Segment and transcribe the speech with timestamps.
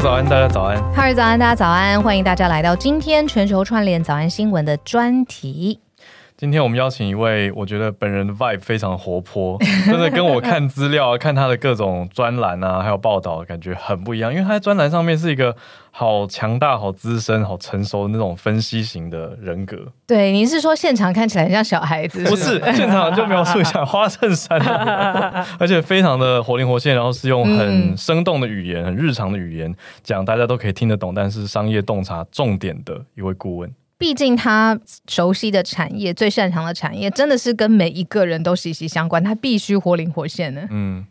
[0.00, 0.76] 早安，大家早安。
[0.92, 2.02] 哈尔早安，大家早安。
[2.02, 5.85] 欢迎大家来到今天全球串联早安新闻的专题。
[6.36, 14.30] 今天我们邀请一位，我觉得本人的 vibe 非常活泼， 真的跟我看资料、 看他的各种专栏啊，还有报道，感觉很不一样。
[14.30, 15.56] 因为他在专栏上面是一个
[15.90, 19.78] 好强大、好资深、好成熟的那种分析型的人格。
[20.06, 22.22] 对，您是说现场看起来很像小孩子？
[22.28, 24.60] 不是， 现场就描述一下花衬衫，
[25.58, 33.72] 而且非常的活灵活现，然后是用很生动的语言、很日常的语言讲，大家都可以听得懂，但是商业洞察重点的一位顾问。
[33.98, 40.66] 毕竟他熟悉的产业、最擅长的产业，真的是跟每一个人都息息相关，他必须活灵活现的。
[40.70, 41.06] 嗯，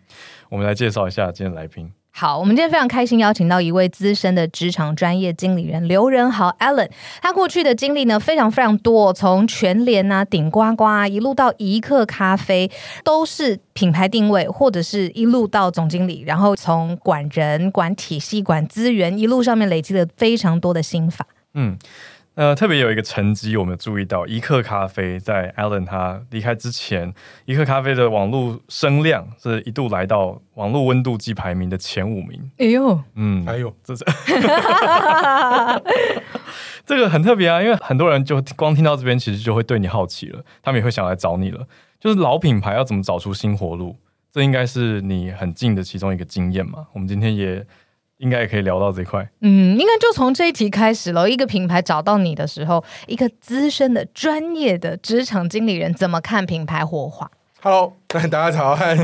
[0.49, 1.91] 我们来介绍一下今天来宾。
[2.11, 6.89] 好，我们今天非常开心邀请到一位资深的职场专业经理人刘仁豪 Allen。
[7.21, 12.71] 他过去的经历呢，非常非常多，从全联啊、顶呱呱一路到一客咖啡，
[13.03, 21.27] 都是品牌定位，或者是一路到总经理，然后从管人、管体系、管资源，一路上面累积了非常多的心法。
[21.55, 21.77] 嗯。
[22.35, 27.13] 呃，特别有一个成绩，我们注意到一克咖啡在 Alan 他离开之前，
[27.45, 32.51] 一克咖啡的网络声量是一度来到网络温度计排名的前五名。
[32.57, 34.03] 哎呦，嗯，哎呦，这是
[36.85, 41.65] 这个很特别啊，因为很多人就光听到这边，其实就会对你好奇了，他们也会想来找你了。
[42.01, 43.95] 就是老品牌要怎么找出新活路，
[44.33, 46.87] 这应该是你很近的其中一个经验嘛。
[46.91, 47.65] 我们今天也。
[48.17, 51.29] 应该也可以聊到这块，嗯，应该就从这一题开始了。
[51.29, 57.29] 一个品牌找到你的时候，一个资深的、专业的职场经理人怎么看品牌火花
[57.61, 58.95] ？Hello， 大家早安。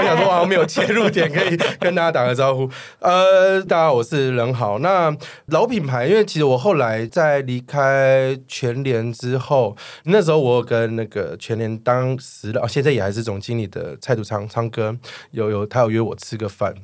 [0.00, 2.70] 我想说，我好像没有切入点，可以跟大家打个招呼。
[3.00, 4.78] 呃，大家好，我是任豪。
[4.78, 5.14] 那
[5.46, 14.96] 老品牌，因为其实我后来在离开全联之后，那时候我有跟那个全联当时的，现在也还是总经理的蔡祖昌昌哥，
[15.32, 16.74] 有有他有约我吃个饭。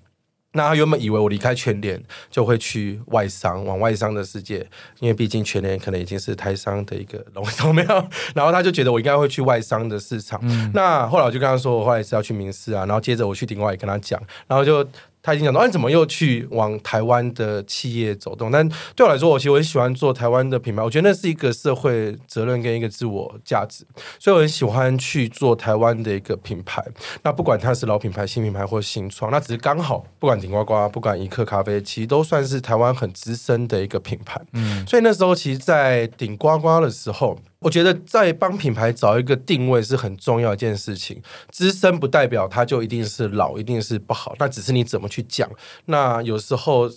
[0.56, 4.66] 那他原本以为我离开全联就会去外商，往外商的世界，
[4.98, 8.08] 因为毕竟全联可能已经是台商的一个龙头，没有。
[8.34, 10.40] 然后他就觉得我应该会去外商的市场。
[10.42, 12.84] 嗯、那后来我就跟他说，我后来是要去明视啊。
[12.86, 14.84] 然后接着我去顶外也跟他讲，然后就。
[15.26, 18.48] 他已经讲到，哎，怎么又去往台湾的企业走动？
[18.48, 23.84] 但对我来说，我其实我很喜欢做台湾的品牌，我觉得那是一个社会责任跟一个自我价值，
[24.20, 26.80] 所以我很喜欢去做台湾的一个品牌。
[27.24, 34.40] 那不管它是老品牌、新品牌或新创，那只是刚好，不管顶呱呱，不管一刻咖啡，其实都算是台湾很资深的一个品牌。
[34.52, 37.36] 嗯，所以那时候其实，在顶呱呱的时候。
[37.58, 41.20] 我觉得在帮品牌找一个定位是很重要一件事情。
[41.50, 45.50] 资深不代表它就一定是老，一定是不好，那只是你怎么去讲。
[45.86, 46.88] 那有时候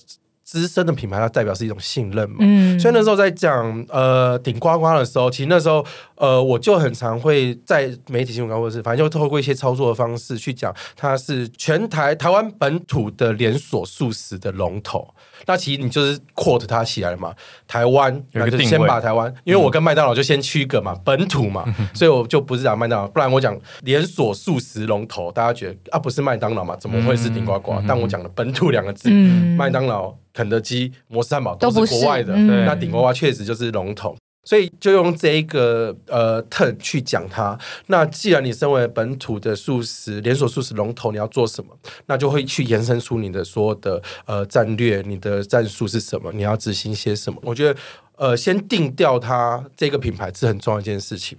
[0.43, 2.37] 资深的品牌它代表是一种信任嘛。
[2.41, 2.79] 嗯。
[2.79, 5.85] 所以那时候在讲呃顶呱呱的时候，其实那时候
[6.19, 15.07] 呃我就很常会在媒体新闻稿或者是反正就透过一些操作的方式去讲，它是全台台湾本土的连锁素食的龙头。
[15.45, 17.33] 那其实你就是 quote 它起来了嘛，
[17.65, 21.63] 台湾，那就先把台湾，因为我跟麦当劳就先区隔嘛，本土嘛，
[21.95, 27.81] 所以我就不是讲麦当劳，不然我讲连锁素食龙头，大家觉得啊不是麦当劳嘛，怎么会是顶呱呱？
[27.87, 34.13] 但我讲了本土两个字，麦当劳、肯德基、摩斯汉堡都是国外的，那顶呱呱确实就是龙头。
[34.49, 37.55] 所以就用这一个呃特去讲它。
[37.85, 41.77] 那既然你身为本土的素食连锁素食龙头，你要做什么？
[42.07, 46.31] 那就会去延伸出你的所有的呃战略，你的战术是什么？
[46.31, 47.39] 你要执行些什么？
[47.43, 47.79] 我觉得
[48.15, 51.37] 呃，先定掉它这个品牌是很重要一件事情。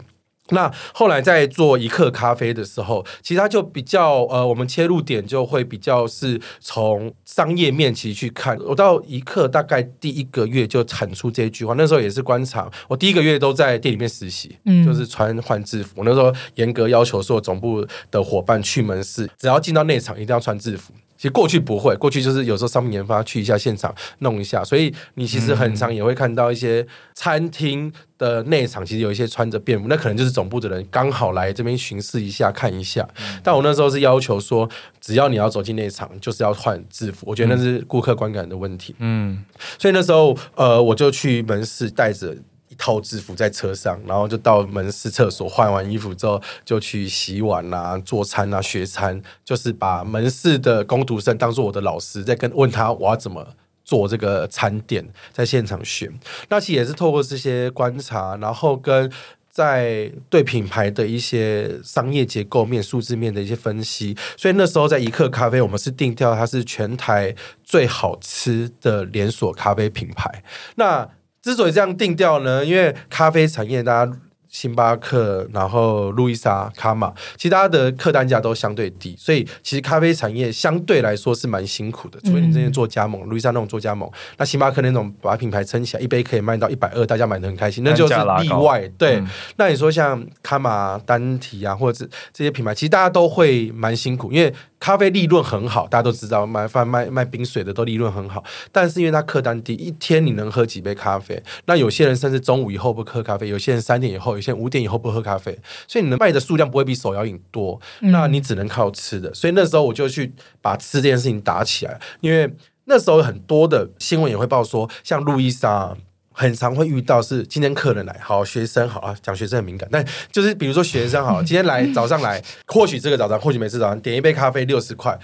[0.50, 8.58] 那后来在做一客咖啡的时候，其实它就比较呃，我们切入点就会比较是从商业面其实去看。
[8.66, 12.70] 我到一客大概第一个月就产出这一句话，那时候也是观察。
[12.88, 15.92] 我第一个月都在店里面实习，嗯，就是穿换制服。
[15.96, 20.92] 我那时候严格要求说，总部的伙伴去门市，只要进到内场一定要穿制服。
[21.20, 33.06] 其实过去不会，过去就是有时候商品研发去一下现场弄一下，所以你其实很常也会看到一些餐厅的内场，其实有一些穿着便服，那可能就是总部的人刚好来这边巡视一下看一下。
[33.42, 34.66] 但我那时候是要求说，
[34.98, 38.94] 只要你要走进内场，就是要换制服，我觉得那是顾客观感的问题。
[39.00, 39.44] 嗯，
[39.78, 42.34] 所以那时候呃，我就去门市带着。
[42.80, 53.46] 套制服在车上，然后就到门市厕所换完衣服之后，就去洗碗啊、做餐啊、学餐，就是把门市的工读生当做我的老师，在跟问他我要怎么
[53.84, 56.10] 做这个餐点，在现场学。
[56.48, 59.12] 那其实也是透过这些观察，然后跟
[59.50, 64.16] 在对品牌的一些商业结构面、数字面的一些分析。
[64.36, 70.42] 所以那时候在一客咖啡，我们是定调它是全台最好吃的连锁咖啡品牌。
[70.76, 71.06] 那
[71.42, 74.12] 之所以这样定调呢，因为咖啡产业大家
[74.48, 82.18] 星巴克，然后路易莎、卡玛，其他的客单价都相对低，所以其实咖啡产业相对来说是蛮辛苦的。
[82.22, 88.86] 除非你这边做加盟，路易莎那种做加盟，那星巴克那种把品牌撑起来，一杯可以卖到一百二，大家买的很开心，那就是例外。
[88.98, 94.52] 对，嗯、那你说像卡玛、丹提啊，或者这些品牌，其实大家都会蛮辛苦，因为。
[94.80, 98.42] 咖啡利润很好，大家都知道，卖饭卖卖冰水的都利润很好。
[98.72, 101.40] 但是因为它客单低，一天你能喝几杯咖啡？
[101.66, 105.56] 那有些人甚至中午以后不喝咖啡，有些人三点以后，有些人五点以后不喝咖啡。
[105.86, 109.32] 所以你能卖的数量不会比手摇饮多，那你只能靠吃的。
[109.34, 110.32] 所以那时候我就去
[110.62, 112.50] 把吃这件事情打起来，因为
[112.86, 115.96] 那时候很多的新闻也会报说，像路易莎。
[116.32, 125.18] 很常会遇到是今天客人来，好学生好啊，讲学生很敏感，但就是比如说学生好， 今天来早上来，或许这个早上，或许每次早上点一杯咖啡六十块，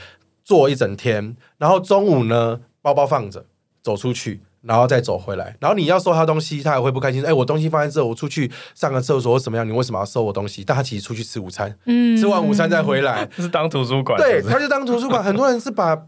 [0.44, 3.46] 坐一整天，然后中午呢包包放着
[3.82, 10.64] 走出去，然后再走回来，然后你要收他东西，他也会不开心，哎，我东西放在这，我出去上个厕所或怎么样，你为什么要收我东西？
[10.64, 16.06] 但他其实出去吃午餐，嗯，吃完午餐再回来，是当图书馆，对，他就当图书馆，很多人是把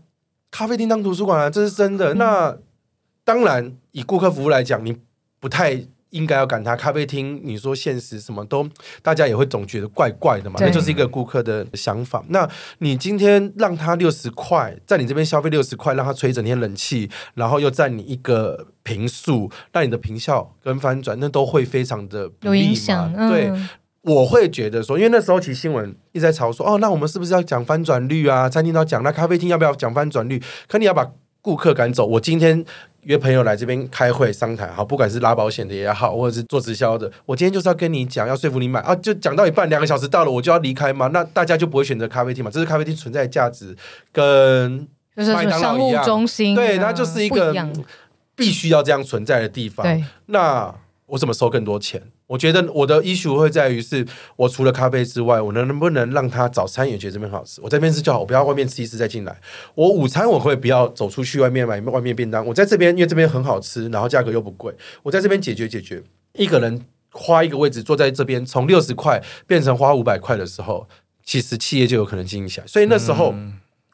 [0.51, 2.59] 咖啡厅当图书馆啊，这是真的，那。
[3.25, 4.97] 当然，以顾客服务来讲，你
[5.41, 5.77] 不太
[6.11, 6.77] 应该要赶他。
[6.77, 8.69] 咖啡厅，你说现实什么都，
[9.03, 10.56] 大家也会总觉得怪怪的嘛。
[10.61, 12.25] 那就是一个顾客的想法。
[12.29, 12.49] 那
[12.79, 22.55] 你今天让他六十块，在你这边消费六十块，让他吹一整天冷气，然后又占你一个平数，让你的平效跟翻转，那都会非常的不利嘛。
[22.55, 23.12] 有影响。
[23.17, 23.53] 嗯、对，
[24.03, 28.49] 我会觉得说，因为那时候其实新闻一直在吵说，哦，那我们是不是要讲翻转率啊？
[28.49, 30.41] 餐厅都要讲，那咖啡厅要不要讲翻转率？
[30.69, 32.06] 可你要把顾客赶走。
[32.06, 32.64] 我今天。
[33.05, 43.75] 约朋友来这边开会商谈，好，不管是拉保险的也好，或者是做直销的，我今天就是要跟你讲，要说服你买啊，就讲到一半，两个小时到了，我就要离开嘛，那大家就不会选择咖啡厅嘛，这是咖啡厅存在的价值，
[44.12, 47.55] 跟麦当劳一样，中心对，它就是一个
[48.34, 49.87] 必须要这样存在的地方，
[50.26, 50.75] 那
[51.06, 52.02] 我怎么收更多钱？
[52.29, 57.59] 我觉得我的 issue 会在于是，我除了咖啡之外，我能能不能让他早餐也觉得这边好吃？
[57.63, 59.35] 我在这边吃就好，我不要外面吃一次再进来。
[59.75, 62.47] 我午餐我会不要走出去外面买外面便当。
[62.47, 66.03] 我在这边，因为这边很好吃，然后价格又不贵，我在这边解决解决。
[66.35, 70.87] 一个人花一个位置坐在这边，从六十块变成花五百块的时候，
[71.25, 72.67] 其实企业就有可能经营起来。
[72.67, 73.35] 所以那时候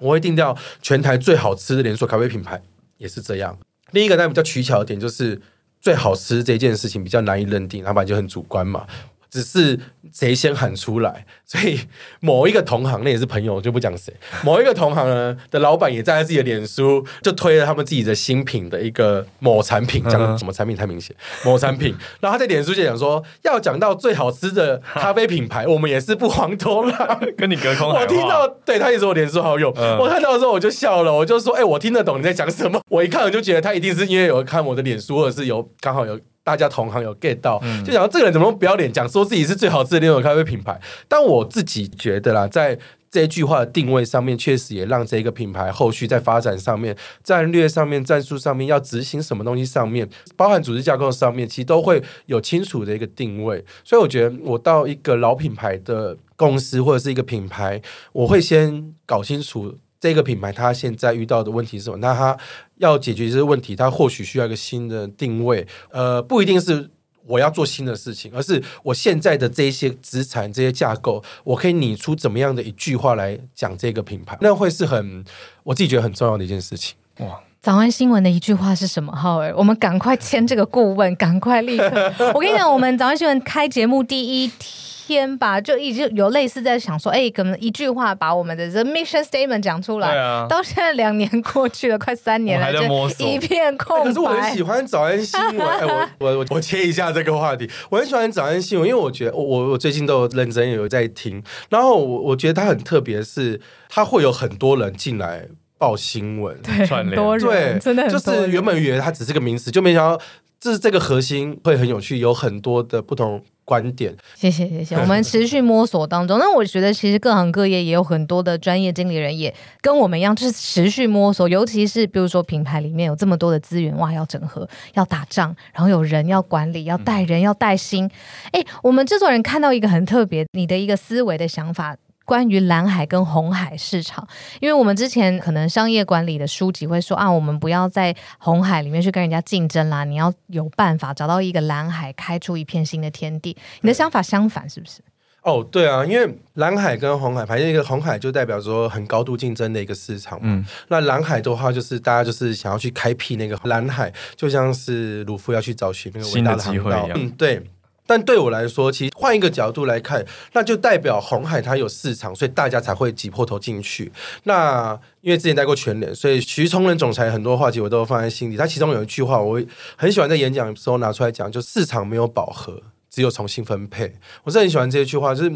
[0.01, 2.61] 我会定掉全台最好吃的连锁咖啡品牌，
[2.99, 3.57] 也是这样。
[3.93, 5.41] 另一个呢比较取巧的点就是。
[5.85, 8.87] 最好吃这件事情比较难以认定，老板就很主观嘛。
[9.35, 9.77] 只是
[10.13, 11.81] 谁先喊出来， 所以
[12.21, 14.15] 某一个同行，那也是朋友，就不讲谁。
[14.45, 21.93] 某一个同行呢的老板也站在自己的脸书，就推了他们自己的新品的一个某产品，讲什么产品太明显， 某产品。
[22.21, 26.95] 然后他在脸书就讲说，要讲到最好吃的咖啡品牌，我们也是不遑多让。
[27.37, 32.81] 跟你隔空，我听到，对他也是我脸书好友，嗯、我看到的时候我就笑了，我就说，哎、欸，我听得懂你在讲什么。
[32.89, 36.21] 我一看我就觉得他一定是因为有看我的脸书，或者是有刚好有。
[36.45, 40.79] 大家同行有 get 到，就想到这个人怎么不要脸讲说自己是最好吃的连锁咖啡品牌？
[41.09, 42.79] 但我自己觉得啦，在
[43.11, 53.65] 这一句话的定位上面，确实也让这个品牌后续在发展上面、战略上面、战术上面要执行什么东西上面，包含组织架构上面，其实都会有清楚的一个定位。
[53.85, 57.81] 所以我觉得，我到一个老品牌的公司或者是一个品牌，
[58.13, 59.79] 我会先搞清楚。
[60.05, 61.97] 这个品牌它现在遇到的问题是什么？
[61.97, 62.37] 那它
[62.77, 65.67] 要解决这些问题，它或许需要一个新的定位。
[65.91, 66.91] 呃，不一定是
[67.25, 75.25] 我要做新的事情，而是我现在的这些资产、这些架构，我可以拟出怎么样的一句话来讲这个品牌，那会是很
[75.63, 76.95] 我自己觉得很重要的一件事情。
[77.21, 77.41] 哇！
[77.63, 79.11] 早安新闻的一句话是什么？
[79.17, 82.13] 浩尔，我们赶快签这个顾问，赶快立刻！
[82.35, 84.94] 我跟你讲，我们早安新闻开节目第一天。
[85.07, 90.11] 天吧，就一直有类似在想说，哎、欸，可能一句话把我们的 the mission statement 讲出来。
[90.11, 94.05] 对啊、到现在两年过去了，快三年了，就一片空白。
[94.05, 95.61] 可是我很喜欢早安新闻。
[95.69, 101.43] 哎、欸，我我我切一下这个话题，我很喜欢早安新闻，因为我觉得我我最近都有认真有在听。
[101.69, 105.47] 然后我我觉得它很特别，是它会有很多人进来
[105.77, 110.21] 报新闻，对，很多人，对，真的就是原本以为它只是个名词，就没想到
[110.65, 113.43] 这是这个核心会很有趣，有很多的不同。
[113.67, 116.39] 观点，谢谢谢谢， 我们持续摸索当中。
[116.39, 121.49] 那我觉得其实各行各业也有很多的专业经理人，也跟我们一样，就是持续摸索。
[121.49, 128.11] 尤其是比如说品牌里面有这么多的资源，哇，要整合，要打仗，然后有人要管理，要带人，要带心。
[128.53, 131.97] 哎、我们制作人看到一个很特别，你的一个思维的想法。
[132.25, 134.27] 关于蓝海跟红海市场，
[134.61, 143.57] 因为我们之前可能商业管理的书籍会说啊，我们不要在红海里面去跟人家竞争啦，你要有办法找到一个蓝海，开出一片新的天地。
[143.83, 145.01] 你的想法相反是不是？
[145.43, 150.47] 哦，对啊，因为蓝海跟红海，反正一个红海就代表说很高度竞争的一个市场嘛。
[150.49, 157.07] 嗯，那蓝海的话，就是大家就是想要去开辟那个蓝海，就像是鲁夫要去找寻那个伟大的航道。
[157.15, 157.63] 嗯，对。
[158.07, 164.13] 但对我来说，其实换一个角度来看，那就代表红海它有市场，所以大家才会挤破头进去。
[164.45, 168.57] 那因为之前待过全联，所以徐崇仁总裁很多话题我都放在心里。
[168.57, 169.61] 他其中有一句话，我
[169.97, 172.83] 很喜欢在演讲的时候拿出来讲，就市场没有饱和。
[173.15, 175.33] 只有重新分配，我是很喜欢这句话。
[175.33, 175.51] 就是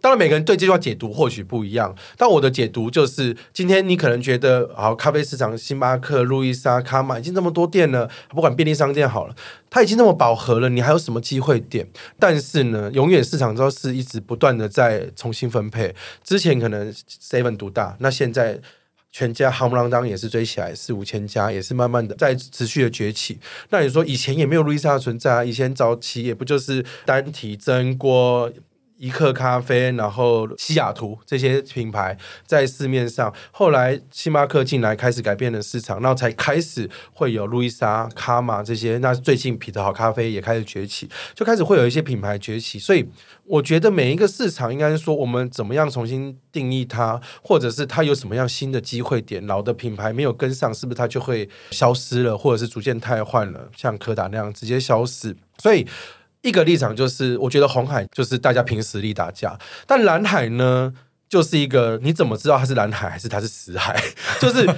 [0.00, 9.34] 当然每个人对这句话解读或许不一样，但我的解读就是：今天你可能觉得，好，咖啡市场，星巴克、路易莎、卡玛已经这么多店了，不管便利商店好了，
[9.68, 11.86] 它已经那么饱和了，你还有什么机会点？
[12.18, 15.94] 但是呢，永远市场都是一直不断的在重新分配。
[16.24, 18.62] 之前可能 Seven 独大，那现在。
[19.12, 23.38] 全家夯不啷当也是追起来四五千家，也是慢慢的在持续的崛起。
[23.68, 25.44] 那你说以前也没有路易莎的存在啊？
[25.44, 28.50] 以前早期也不就是单体蒸锅。
[29.02, 32.16] 一克咖啡，然后西雅图这些品牌
[32.46, 38.98] 在市面上，后来星巴克进来开始改变了市场，然后才开始会有路易莎、卡玛这些。
[38.98, 42.78] 那最近彼得好咖啡也开始崛起，就开始会有一些品牌崛起。
[42.78, 43.04] 所以
[43.44, 55.36] 我觉得每一个市场应该是说，我们怎么样重新定义它，或者是它有什么样新的机会点，老的品牌没有跟上，是不是它就会消失了，或者是逐渐汰换了，像柯达那样直接消失？
[55.58, 55.84] 所以。
[56.42, 60.92] 一个立场就是，我觉得红海就是大家凭实力打架，但蓝海呢，
[61.28, 64.00] 就是一个你怎么知道它是蓝海还是它是死海？
[64.40, 64.68] 就是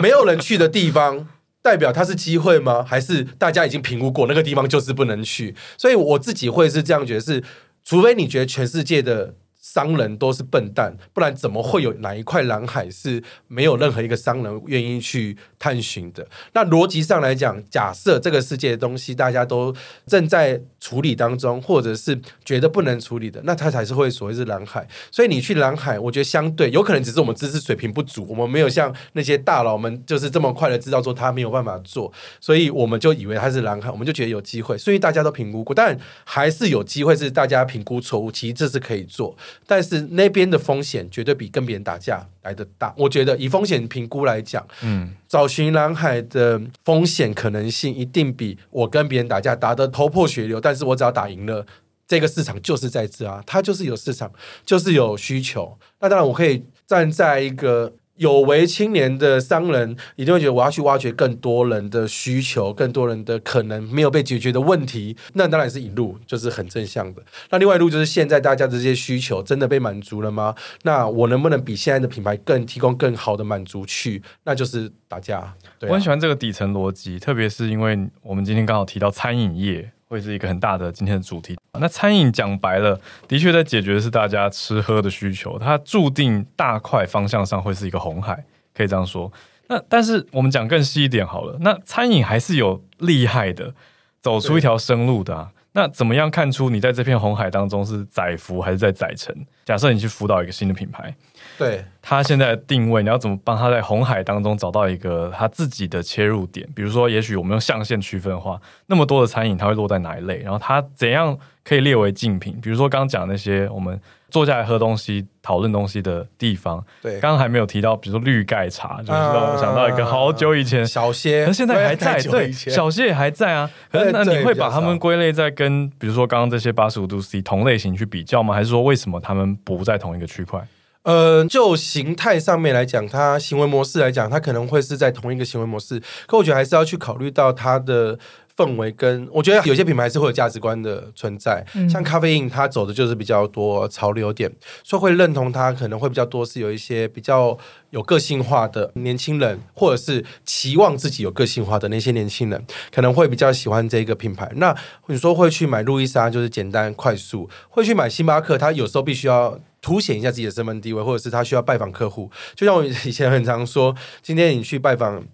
[0.00, 1.26] 没有人去的地方，
[1.62, 2.82] 代表它是机会吗？
[2.82, 5.54] 还是大家已经评估过那个地方就是不能去？
[5.76, 7.42] 所以我自己会是这样觉得，是
[7.84, 9.34] 除非你觉得全世界的。
[9.74, 16.26] 商人都是笨蛋，不然怎么会有哪一块蓝海是没有任何一个商人愿意去探寻的？
[16.54, 19.74] 那逻辑上来讲，假设这个世界的东西大家都
[20.06, 24.88] 正在处理当中，或者是觉得不能处理的，那它才是会所谓是蓝海。
[25.10, 32.10] 所以你去蓝海，我觉得相对有可能只是我们知识水平不足，我们没有像那些大佬们就是这么快的知道说他没有办法做，
[32.40, 34.78] 所以我们就以为它是蓝海，我们就觉得有机会。
[34.78, 39.36] 所以大家都评估过，但还是有机会是大家评估错误，其实这是可以做。
[39.66, 42.94] 但是那边的风险绝对比跟别人打架来的大。
[42.96, 51.66] 我觉得以风险评估来讲，嗯，找寻蓝海的风险可能性一定比我跟别人打架打得头破血流，但是我只要打赢了，
[52.06, 54.32] 这个市场就是在这啊，它就是有市场，
[54.64, 55.78] 就是有需求。
[56.00, 57.92] 那当然，我可以站在一个。
[58.18, 65.16] 有为青年的商人一定会觉得，我要去挖掘更多人的需求，更多人的可能没有被解决的问题。
[65.32, 67.22] 那当然是一路就是很正向的。
[67.50, 70.54] 那另外一路就是现在大家的这些需求真的被满足了吗？
[70.82, 74.22] 那我能不能比现在的品牌更提供更好的满足去？
[74.44, 75.54] 那就是打架。
[75.78, 75.88] 对。
[75.88, 79.92] 我很喜欢这个底层逻辑，特别是因为我们今天刚好提到餐饮业。
[80.08, 81.56] 会是一个很大的今天的主题。
[81.78, 82.98] 那餐饮讲白了，
[83.28, 89.30] 的确在解决的是大家吃喝的需求，它注定大块方向上会是一个红海，可以这样说。
[89.68, 93.74] 那但是我们讲更细一点好了，那餐饮还是有厉害的，
[94.20, 95.52] 走出一条生路的啊。
[95.78, 99.32] 那怎么样看出你在这片红海当中是载浮还是在载沉？
[99.64, 101.14] 假设你去辅导一个新的品牌，
[101.56, 106.68] 对它现在的定位，你要怎么帮他在红海当中找到一个他自己的切入点？
[106.74, 110.38] 比如说，也许我们用象限区分的话，那么多的餐饮，它会落在哪一类？
[110.38, 112.58] 然后它怎样可以列为竞品？
[112.60, 114.00] 比如说刚刚讲那些我们。
[114.30, 116.84] 坐下来喝东西、讨论东西的地方。
[117.00, 122.20] 对，刚刚还没有提到，比如说绿盖茶，就是让我想到一个好久以前小歇，可现在还在。
[122.30, 123.70] 对，小歇也还在啊。
[123.90, 128.54] 可是那你会把他们归类在跟，比如说刚刚这些八十五度 C 同类型去比较吗？
[128.54, 130.66] 还是说为什么他们不在同一个区块？
[131.04, 136.02] 呃，就形态上面来讲，它行为模式来讲，它可能会是在同一个行为模式。
[136.26, 138.18] 可我觉得还是要去考虑到它的。
[138.58, 144.50] 氛围跟我觉得有些品牌是会有价值观的存在，嗯、像咖啡因，它走的就是比较多潮流点，
[144.82, 147.56] 所以会认同它可能会比较多是有一些比较
[147.90, 154.50] 有个性化的年轻人，或者是期望自己有个性化的那些年轻人，可能会比较喜欢这个品牌。
[154.56, 162.28] 那你说会去买路易莎，就是简单快速；会去买星巴克，他有时候必须要凸显一下自己的身份地位，或者是他需要拜访客户。
[162.56, 165.24] 就像我以前很常说，今天你去拜访。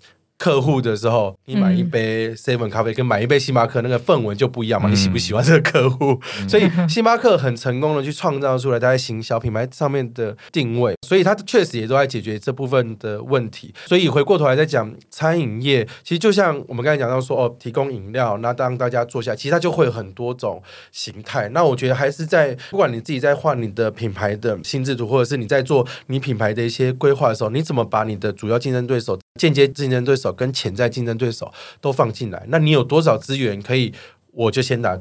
[0.44, 4.90] 客户的时候，你买一杯 seven 咖啡跟买一杯星巴克那个氛围就不一样嘛？
[4.90, 6.20] 你喜不喜欢这个客户？
[6.42, 13.72] 嗯、所以星巴克很成功的去创造出来在行销品牌上面的定位，所以它确实也都在解决这部分的问题。
[13.86, 21.48] 所以回过头来再讲餐饮业，其实就像我们刚才讲到说哦，提供饮料，那当大家坐下，其实它就会有很多种形态。
[21.54, 33.92] 那我觉得还是在不管你自己在换你的品牌的心智图，或者是你在做你品牌的一些规划的时候，你怎么把你的主要竞争对手、间接竞争对手跟潜在竞争对手都放进来，那你有多少资源可以？
[34.30, 34.96] 我就先打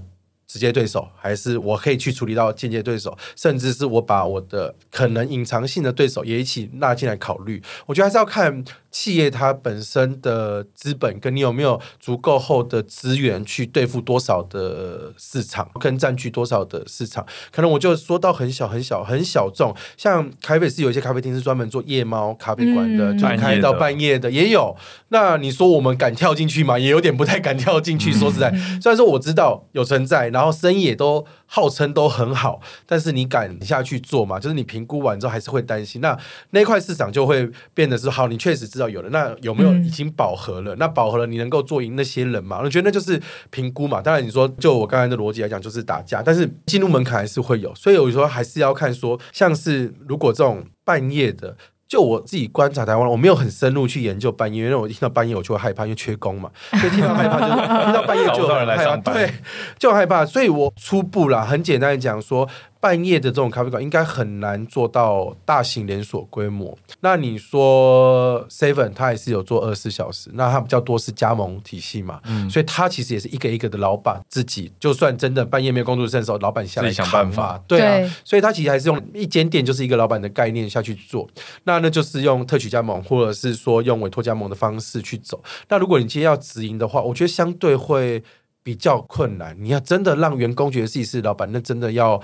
[0.47, 7.61] 直接对手，还是我可以去处理到间接对手，甚至是我把我的可能隐藏性的对手也一起纳进来考虑。
[7.85, 24.75] 我觉得还是要看企业它本身的资本，跟你有没有足够厚的资源去对付多少的市场，跟占据多少的市场，可能我就说到很小很小很小众，像台北市有一些咖啡厅是专门做夜猫咖啡馆的，嗯、就开到半夜的也有。
[25.09, 26.77] 那你说我们敢跳进去吗？
[26.77, 28.13] 也有点不太敢跳进去。
[28.13, 34.39] 说实在，虽然说我知道有存在，然后生意也都号称都很好，但是你敢下去做吗？
[34.39, 36.01] 就是你评估完之后还是会担心。
[36.01, 36.17] 那
[36.49, 40.73] 那块市场就会变得是好，你确实知道有了，那有没有已经饱和了？
[40.73, 42.59] 嗯、那饱和了，你能够做赢那些人吗？
[42.63, 44.01] 我觉得那就是评估嘛。
[44.01, 51.55] 当然你说就我刚才的逻辑来讲，就是打架，但是进入门槛还是会有，所以有时候还是要看说，像是如果这种半夜的。
[51.87, 56.49] 就我自己观察台湾，我没有很深入去研究半夜，因为我一听到半夜我就会害怕，因为缺工嘛，
[56.79, 59.33] 所以听到害怕就是听到半夜就很害怕，对，
[59.77, 60.25] 就害怕。
[60.25, 62.49] 所以我初步啦，很简单的讲说。
[62.83, 66.77] 半夜的这种咖啡馆应该很难做到大型连锁规模。
[66.99, 81.25] 那你说 Seven，它也是有做二十四小时，那它比较多是加盟体系嘛，嗯、所以它其实也是一个一个的老板自己，就算真的半夜没有工作的时候，老板下来想办法，对啊，对，所以他其实还是用一间店就是一个老板的概念下去做。
[81.63, 85.41] 那那就是用特许加盟，或者是说用委托加盟的方式去走。
[85.69, 88.21] 那如果你今天要直营的话，我觉得相对会
[88.61, 89.55] 比较困难。
[89.57, 92.21] 你要真的让员工觉得自己是老板，那真的要。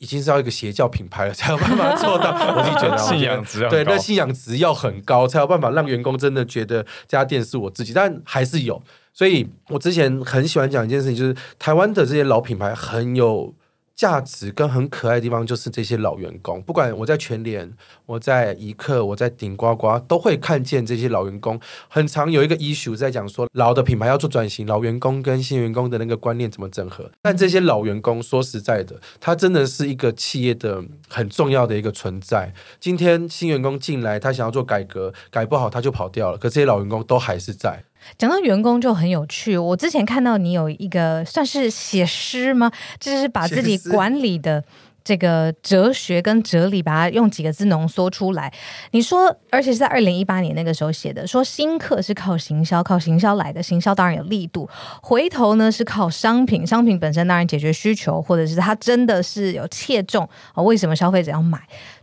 [0.00, 2.32] 已经是要一个邪教品牌了，才有办法做到。
[2.56, 7.92] 我自己觉得信仰值要对，那信仰值要很高，才有办法让员工真的觉得这家店是我自己。
[7.92, 8.82] 但还是有，
[9.14, 13.54] 所以我之前很喜欢讲一件事情，就是台湾的这些老品牌很有。
[14.00, 17.70] 价值跟很可爱的地方就是这些老员工，不管我在全联、
[18.06, 21.60] 我在怡客、我在顶呱呱，都会看见这些老员工。
[21.86, 27.10] 很常有一个 issue 在讲说，老的品牌要做转型，老员工跟新员工的那个观念怎么整合？
[27.20, 32.54] 但这些老员工说实在的，他真的是一个企业的很重要的一个存在。
[32.80, 37.84] 今天新员工进来，他想要做改革，改不好他就跑掉了，可这些老员工都还是在。
[38.18, 42.70] 讲到员工就很有趣，我之前看到你有一个算是写诗吗？
[42.98, 44.62] 就是把自己管理的
[45.02, 48.52] 这个哲学跟哲理，把它用几个字浓缩出来。
[48.90, 54.68] 你说，而且是在二零一八年那个时候写的，说新客是靠行销，靠行销来的，行销当然有力度。
[55.02, 61.58] 回头呢是靠商品，商品本身当然解决需求，或者是它真的是有切中啊，为什么消费者要买？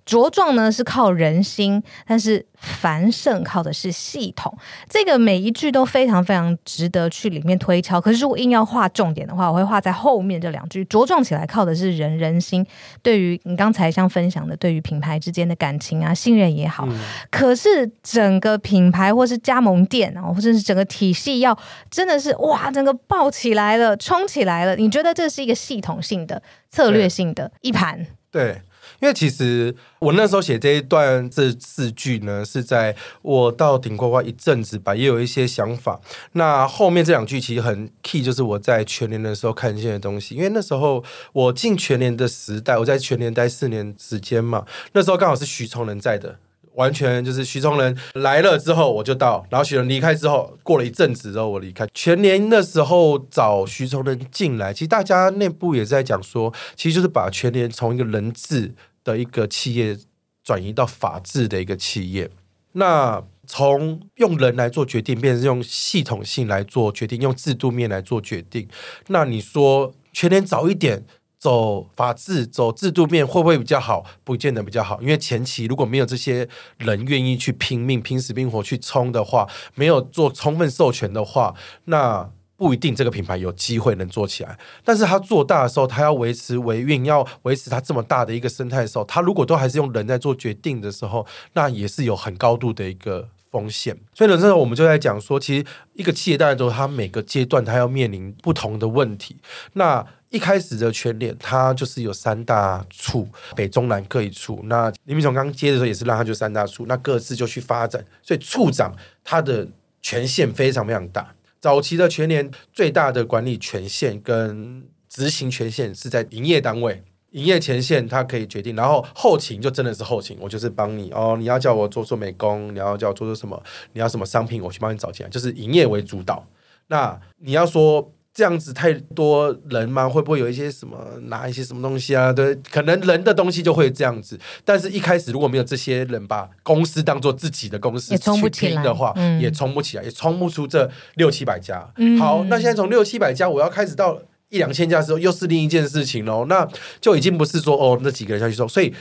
[0.07, 4.57] 茁壮呢是靠人心，但是繁盛靠的是系统。
[4.89, 7.99] 这个每一句都非常非常值得去里面推敲。
[7.99, 10.83] 可是如果硬要画重点的话，我会画在后面这两句。
[10.85, 12.65] 茁壮起来靠的是人人心。
[13.03, 16.87] 对于你刚才像分享的，对于品牌之间的感情啊、信任也好。
[16.89, 16.97] 嗯、
[17.29, 21.57] 可是整个品牌或是加盟店啊，或者是整个体系要
[21.91, 24.77] 真的是哇，整个爆起来了、冲起来了。
[24.77, 26.41] 你觉得这是一个系统性的、
[26.71, 28.07] 策略性的一盘？
[28.31, 28.61] 对。
[28.99, 35.99] 因为其实我那时候写这一段这四句呢，是在我到顶呱呱一阵子吧，也有一些想法。
[36.33, 40.35] 那后面这两句其实很 key，就是我在全年的时候看见的东西。
[40.35, 46.37] 因为那时候我进全年的时代，我在全年待四年时间嘛，那时候刚好是徐崇仁在的，
[46.73, 52.49] 完全就是徐崇仁来了之后我就到，然后徐崇仁离开之后，过了一阵子之后我离开全年。
[52.49, 58.73] 那时候找徐崇仁进来，其实大家内部也在讲说，其实就是把全年从一个人治
[59.07, 59.97] 的一个企业
[60.43, 62.29] 转移到法治的一个企业，
[62.73, 68.67] 那从用人来做决定，变成用系统性来做决定，用制度面来做决定。
[69.07, 71.05] 那你说全年早一点
[71.39, 74.03] 走法治、走制度面会不会比较好？
[74.25, 82.29] 不见得比较好，因为前期如果没有这些人愿意去拼命、拼死拼活去冲的话，没有做充分授权的话，那。
[82.57, 93.95] 不一定这个品牌有机会能做起来，但是他做大的时候，他要维持维运，要维持他这么大的一个生态的时候，他如果都还是用人在做决定的时候，那也是有很高度的一个风险。
[94.11, 99.37] 所以呢，这时候我们就在讲说，其实一个企业当然都它每个阶段它要面临不同的问题。
[99.73, 104.59] 那一开始的全联，它就是有三大处，北中南各一处。
[104.63, 108.03] 那林明总刚接的时候也是让他就三大处，那各自就去发展。
[108.23, 108.93] 所以处长
[109.23, 109.67] 他的
[110.01, 111.33] 权限非常非常大。
[111.67, 126.47] 早期的全年最大的管理权限跟执行权限是在营业单位，营业前线他可以决定，然后后勤就真的是后勤，我就是帮你哦，你要叫我做做美工，你要叫我做做什么，你要什么商品，我去帮你找钱，就是营业为主导。
[126.87, 128.13] 那你要说。
[128.37, 130.07] 这样子太多人吗？
[130.07, 132.31] 会不会有一些什么拿一些什么东西啊？
[132.31, 134.39] 对，可能人的东西就会这样子。
[134.63, 141.91] 但是一开始如果没有这些人把公司当做自己的公司去拼的话，也冲不起来，也冲不出这六七百家。
[141.95, 146.45] 嗯、好，那现在从六七百家，我要开始到一两千家的时候，又是另一件事情喽。
[146.45, 146.69] 那
[147.01, 148.93] 就已经不是说哦，那几个人下去做，所以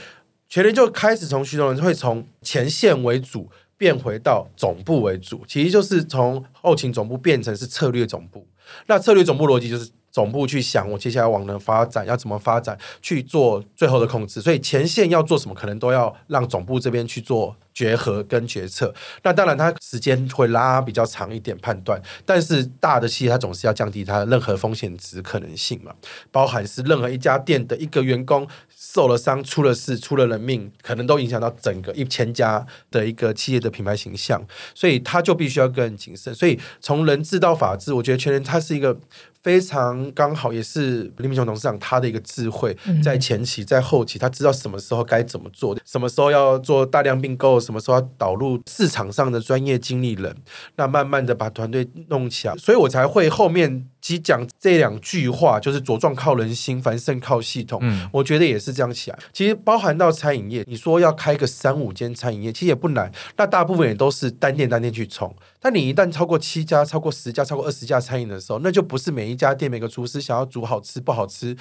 [0.49, 3.47] 全联就开始从徐州人会从前线为主。
[3.79, 8.43] 变回到总部为主，其实就是从后勤总部变成是策略总部。
[8.87, 9.89] 那策略总部逻辑就是。
[10.17, 14.41] 总部去想我接下来往哪发展，要怎么发展，去做最后的控制。
[14.41, 18.91] 所以前线要做什么，可能都要让总部这边去做结合跟决策。
[19.21, 25.93] 那当然，它时间会拉比较长一点判断，但是大的企业它总是要降低它任何风险值可能性嘛。
[26.31, 34.43] 包含是任何一家店的一个员工受了伤、出了事、出了人命，可能都影响到整个一千家的一个企业的品牌形象。
[34.73, 36.33] 所以它就必须要更谨慎。
[36.33, 38.99] 所以从人治到法治，我觉得全联它是一个。
[39.47, 50.35] 非常刚好，也是林明雄董事长他的一个智慧，在前期、在后期，他知道什么时候该怎么做，什么时候要做大量并购，什么时候要导入市场上的专业经理人，
[50.75, 53.87] 那慢慢的把团队弄起来，所以我才会后面。
[54.07, 57.77] 其实讲这两句话，就是茁壮靠人心，繁盛靠系统。
[57.81, 59.19] 嗯，我觉得也是这样起来。
[59.33, 63.11] 其实包含到餐饮业，你说要开个三五间餐饮业，其实也不难。
[63.35, 65.35] 那大部分也都是单店单店去冲。
[65.59, 71.53] 但你一旦超过七家、超过十家、超过二十家餐饮的时候，那就不是每一家店每个厨师想要煮好吃不好吃。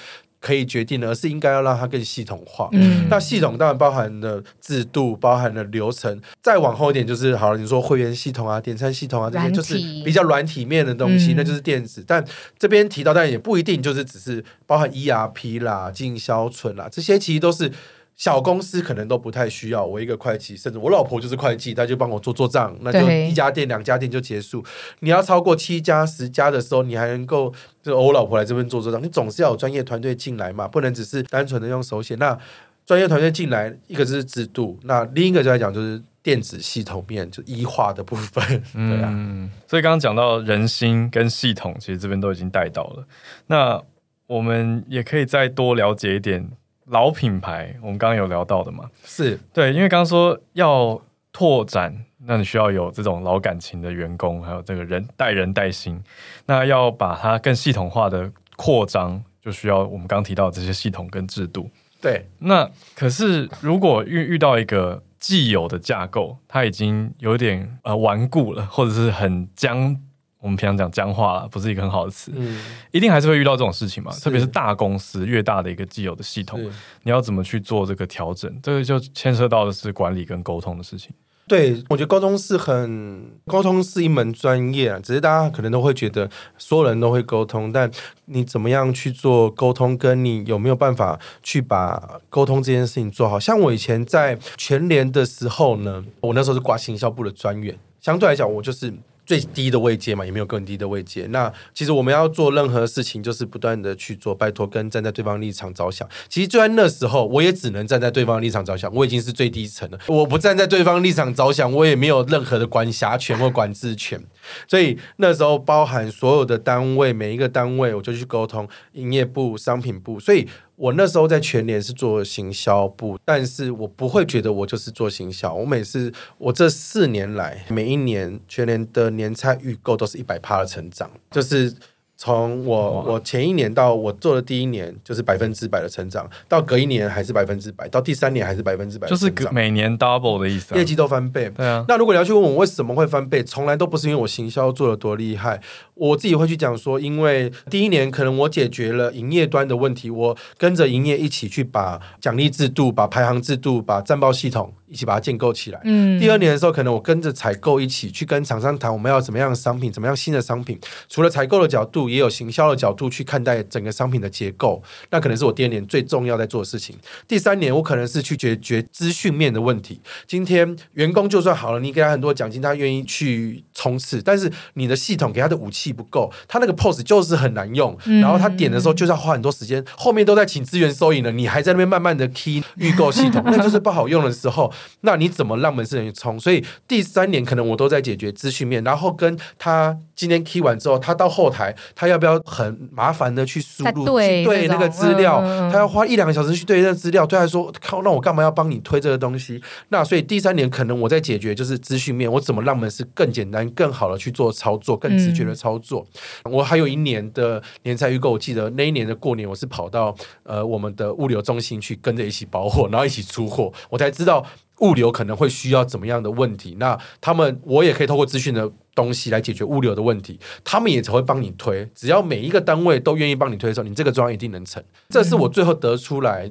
[0.47, 2.69] 可以决定的，而是应该要让它更系统化。
[2.71, 6.21] 嗯，那系统当然包含了制度，包含了流程。
[6.41, 12.05] 再往后一点就是，好了，你说会员系统啊、点餐系统啊这些，就是比较软体面的东西，嗯、那就是电子。
[12.07, 12.25] 但
[12.57, 17.73] 这边提到，但也不一定就是只是包含 ERP 啦、进销存啦，这些其实都是。
[18.17, 24.65] 小公司可能都不太需要我一个会计，甚至我老婆就是会计，她就帮我做做账，那就一家店、两家店就结束。
[25.01, 27.53] 你要超过七家、十家的时候，你还能够
[27.83, 32.15] 就我老婆来这边做做账，你总是要有专业团队进来嘛，不能只是单纯的用手写。
[32.15, 32.39] 那
[32.87, 39.11] 专业团队进来，一个是制度，那另一个就来讲就是电子系统面就医化的部分， 对啊。
[39.13, 43.05] 嗯，所以刚刚讲到人心跟系统，其实这边都已经带到了。
[43.49, 43.83] 那
[44.27, 46.49] 我们也可以再多了解一点。
[46.87, 48.89] 老品牌，我们刚刚有聊到的嘛？
[49.05, 51.01] 是对，因为刚刚说要
[51.33, 56.03] 拓展，那你需要有这种老感情的员工，还有这个人带人带心。
[56.47, 61.69] 那要把它更系统化的扩张，就需要我们刚刚提到的这些系统跟制度。
[62.01, 70.01] 对，那可是如果遇遇到一个既有的架构，它已经有点呃顽固了，或者是很僵。
[70.47, 74.13] 我们平常讲僵化了，不是一个很好的词，嗯，一定还是会遇到这种事情嘛。
[74.23, 76.63] 特别是大公司，越大的一个既有的系统，
[77.03, 78.49] 你要怎么去做这个调整？
[78.63, 81.11] 这个就牵涉到的是管理跟沟通的事情。
[81.49, 87.91] 对，我觉得沟通是很沟通是一门专业啊，只是大家可能都会觉得所有人都会沟通，但
[88.27, 93.41] 你怎么样去做沟通，跟你有没有办法去把沟通这件事情做好？
[93.41, 98.95] 像我以前在全联的时候呢，我那时候是挂行销部的专员，相对来讲，我就是。
[99.27, 101.27] 最低的位阶嘛，也没有更低的位阶。
[101.31, 106.09] 那其实我们要做任何事情，就是不断的去做，拜托跟站在对方立场着想。
[106.29, 108.91] 其实就在那时候，我也只能站在对方立场着想。
[108.95, 114.23] 我已经是最低层了，我不站在对方立场着想，我也没有任何的管辖权或管制权。
[114.69, 120.21] 所以那时候，包含所有的单位，每一个单位，我就去沟通营业部、商品部。
[120.21, 120.47] 所以。
[120.77, 125.53] 我那时候在全年是做行销部，但是我不会觉得我就是做行销。
[125.53, 131.75] 我每次我这四年来，每一年全年的年菜预购都是一百趴的成长，就是。
[132.17, 141.51] 从我我前一年到我做的第一年，就是百分之百的成长，到隔一年还是百分之百，到第三年还是百分之百，就是每年 double 的意思，业绩都翻倍。
[141.51, 145.61] 对啊，那如果你要去问我为什么会翻倍，从来都不是因为我行销做得多厉害，
[145.93, 154.73] 我自己会去讲说，因为第一年可能我解决了营业端的问题，我跟着营业一起去把奖励制度、把排行制度、把战报系统。
[154.89, 155.81] 一起把它建构起来。
[155.85, 160.79] 嗯，第二年的时候，可能我跟着采购一起去跟厂商谈，我们要怎么样的商品，怎么样新的商品。
[161.09, 164.83] 除了采购的角度，也有行销的角度去看待整个商品的结构。
[165.11, 166.97] 那可能是我第二年最重要在做的事情。
[167.27, 170.01] 第三年，我可能是去解决资讯面的问题。
[170.27, 177.97] 今天员工就算好了，你给他很多奖金，他愿意去冲刺，但是你的系统给他的武器不够，他那个 POS 就是很难用。
[178.21, 184.73] 然后他点的时候就是要花很多时间，后面都在请资源收银了，你还在那边慢慢的 key 预购系统，那就是不好用的时候。
[185.01, 186.39] 那你怎么让门市人去冲？
[186.39, 195.41] 所以第三年可能我都在解决资讯面，然后跟他今天 key 完之后，他到后台，他要不要很麻烦的去输入对去对那个资料？
[195.43, 199.63] 嗯、他要花一两个小时去对那个资料，对他来说，靠，那我干嘛要帮你推这个东西？
[199.91, 206.07] 那所以第三年可能我在解决就是资讯面，我怎么让门市更简单、更好的去做操作，更直觉的操作。
[206.45, 214.45] 嗯、我还有一年的年菜预购，我记得那一年的过年，我是跑到呃我们的物流中心去跟着一起包货，然后一起出货，我才知道。
[214.81, 216.77] 物流可能会需要怎么样的问题？
[216.79, 221.89] 那他们我也可以透过资讯的东西来解决物流的问题，他们也才会帮你推。
[221.95, 224.83] 只要每一个单位都愿意帮你推的时候，你这个专案一定能成。
[225.09, 226.51] 这是我最后得出来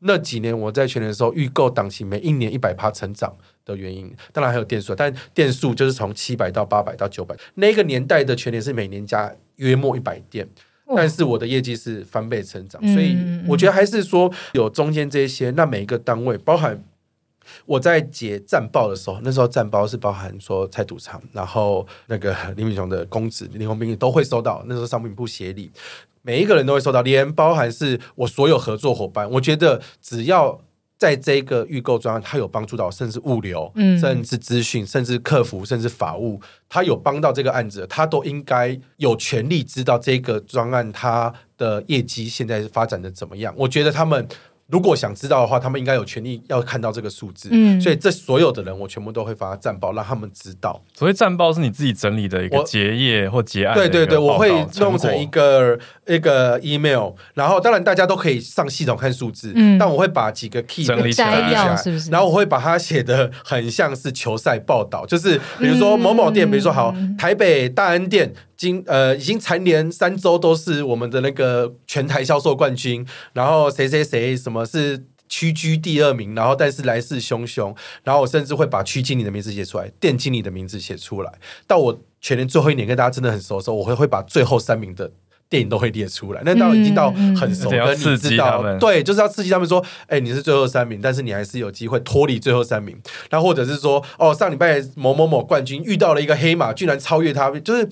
[0.00, 3.34] 那几年我在全年的时候，预购档期每一年一百趴成长
[3.64, 10.46] 的原因，当然还有电数，但电数就是从七百到八百到九百，那个年代的全年是每年加约莫一百店，
[10.94, 13.16] 但是我的业绩是翻倍成长，所以
[13.48, 16.84] 我觉得还是说有中间这些，那每一个单位包含。
[17.66, 24.62] 我在解战报的时候，那时候战报是包含说蔡赌场，然后那个 林敏雄的公子林鸿斌都会收到。
[24.66, 25.70] 那时候商品部协理，
[26.22, 30.60] 每一个人都会收到，连包含是我所有合作伙伴，我觉得只要
[30.96, 43.54] 在这个预购专案，他有帮助到，甚至物流，嗯，甚至资讯，甚至客服，甚至法务，他有帮到这个案子，他都应该有权利知道这个专案他的业绩现在是发展的怎么样。
[43.56, 44.26] 我觉得他们。
[44.68, 47.50] 如果想知道的话，他们应该有权利要看到这个数字。
[47.52, 50.82] 嗯，所以这所有的人，我全部都会发战报，让他们知道。
[50.94, 53.74] 所谓战报是你自己整理的一个结业或结案。
[53.74, 54.50] 对对对，我会
[54.80, 59.52] 弄成一个一个 email，然后当然大家都可以上系统看数字。
[59.54, 62.10] 嗯，但我会把几个 key 整理起来，是不是？
[62.10, 68.32] 然后我会把它写的很像是球赛报道，就是比如说某某店，比如说好台北大安店。
[68.56, 81.32] 今呃已经蝉联三周都是我们的那个全台销售冠军，然后谁谁谁什么是屈居第二名，然后但是来势汹汹，然后我甚至会把区经理的名字写出来，店经理的名字写出来。
[81.66, 85.10] 到我全年最后一年跟大家真的很熟的时候，我会会把最后三名的
[85.48, 86.42] 电影都会列出来。
[86.44, 92.96] 那到已经到很熟，跟你知道，对，就是要刺激他们说，哎，你是最后三名，但是你还是有机会脱离最后三名。
[93.30, 97.88] 然后或者是说，哦，上礼拜某某某冠军遇到了一个黑马，居然超越他，就是。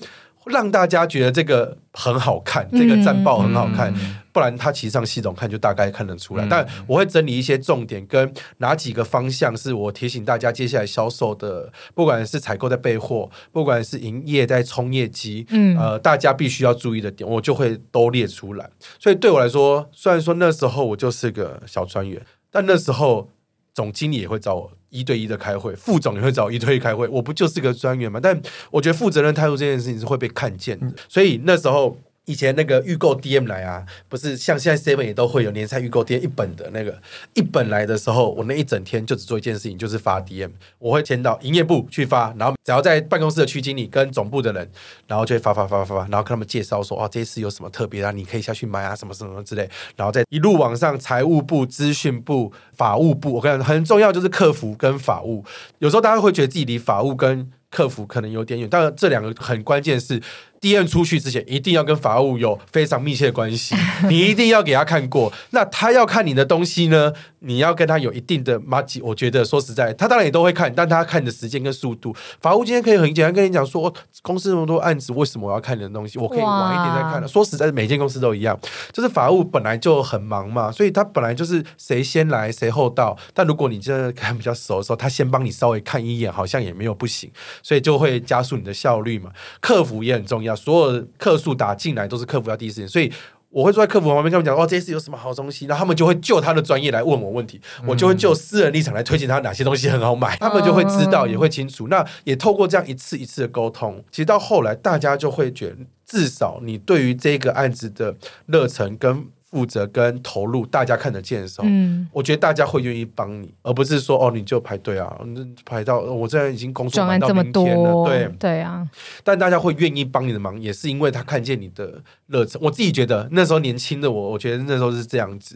[0.47, 6.45] 让大家觉得这个很好看，这个战报很好看，嗯、不然他骑上系统看就大概看得出来。
[6.45, 18.69] 嗯、但我会整理一些重点，跟哪几个方向是我提醒大家接下来销售的，不管是采购在备货，不管是营业在冲业绩，嗯，呃，大家必须要注意的点，我就会都列出来。
[18.99, 23.29] 所以对我来说，虽然说那时候我就是个小专员，但那时候。
[23.75, 28.19] 总经理也会找我一对一的开会，副总也会找一对一开会，我不就是个专员嘛？
[28.21, 31.97] 但我觉得负责任态度这件事情是会被看见的，所以那时候。
[32.25, 36.97] 以前那个预购 DM 来啊，不是像现在 Seven 也都会有年菜预购 DM 一本的那个
[37.33, 40.49] 一本来的时候，我那一整天就只做一件事情，就是发 DM。
[40.79, 44.69] 我会签到营业部去发，然后只要在办公室的区经理跟总部的人，
[45.05, 55.43] 然后就会发发发发发，然后跟他们介绍说，哦，这次有什么特别啊，你可以下去买啊，什么什么之类，然后再一路往上，财务部、资讯部、法务部，我跟你讲很重要就是客服跟法务。
[55.79, 60.21] 有时候大家会觉得自己离法务跟客服可能有点远，但这两个很关键是。
[60.63, 63.75] DM 出去之前，一定要跟法务有非常密切的关系。
[64.07, 65.31] 你一定要给他看过。
[65.49, 67.11] 那他要看你的东西呢？
[67.45, 69.01] 你要跟他有一定的麻吉。
[69.01, 72.15] 我觉得说实在，他当然也都会看，但他看的时间跟速度。
[72.39, 76.17] 法务今天可以很简单跟你讲说，公司那么多案子，为什么我要看你的东西？
[76.17, 77.21] 我可以晚一点再看。
[77.21, 78.57] 了说实在，每间公司都一样，
[78.93, 83.17] 就是法务本来就很忙嘛，所以他本来就是谁先来谁后到。
[83.33, 87.29] 但如果你真的看比较熟的时候，他先帮你稍微看一眼，好像也没有不行，
[87.61, 89.29] 所以就会加速你的效率嘛。
[89.59, 90.52] 客服也很重要。
[90.55, 93.11] 所有的客诉打进来都是客服要第一时间，所以
[93.49, 101.87] 我会坐在客服旁边，跟他们讲哦，这次有什么好东西，然后他们就会就他的专业来问我问题，我就会就私人立场来推荐他哪些东西很好买，他们就会知道也会清楚。
[101.87, 108.15] 那也透过这样一次一次的沟通，其实到后来大家就会觉得，至少你对于这个案子的
[108.47, 109.27] 热忱跟。
[109.53, 115.15] 负责跟投入，大家看得见的时候，嗯，我觉得大家会愿意帮你，而不是说哦，你就排队啊，
[115.63, 118.89] 排到我这已经工作忙到明天了，对对啊。
[119.23, 122.59] 但大家会愿意帮你的忙，也是因为他看见你的热忱。
[122.63, 125.55] 我自己觉得那时候年轻的我，我觉得那时候是这样子。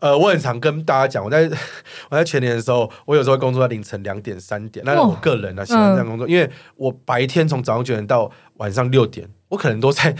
[0.00, 1.48] 呃，我很常跟大家讲，我在
[2.10, 10.12] 我在全年的时候，我有时候会工作到凌晨两点三点，那是我个人啊喜欢这样工作，嗯、因为我白天从早上九点到晚上六点，我可能都在。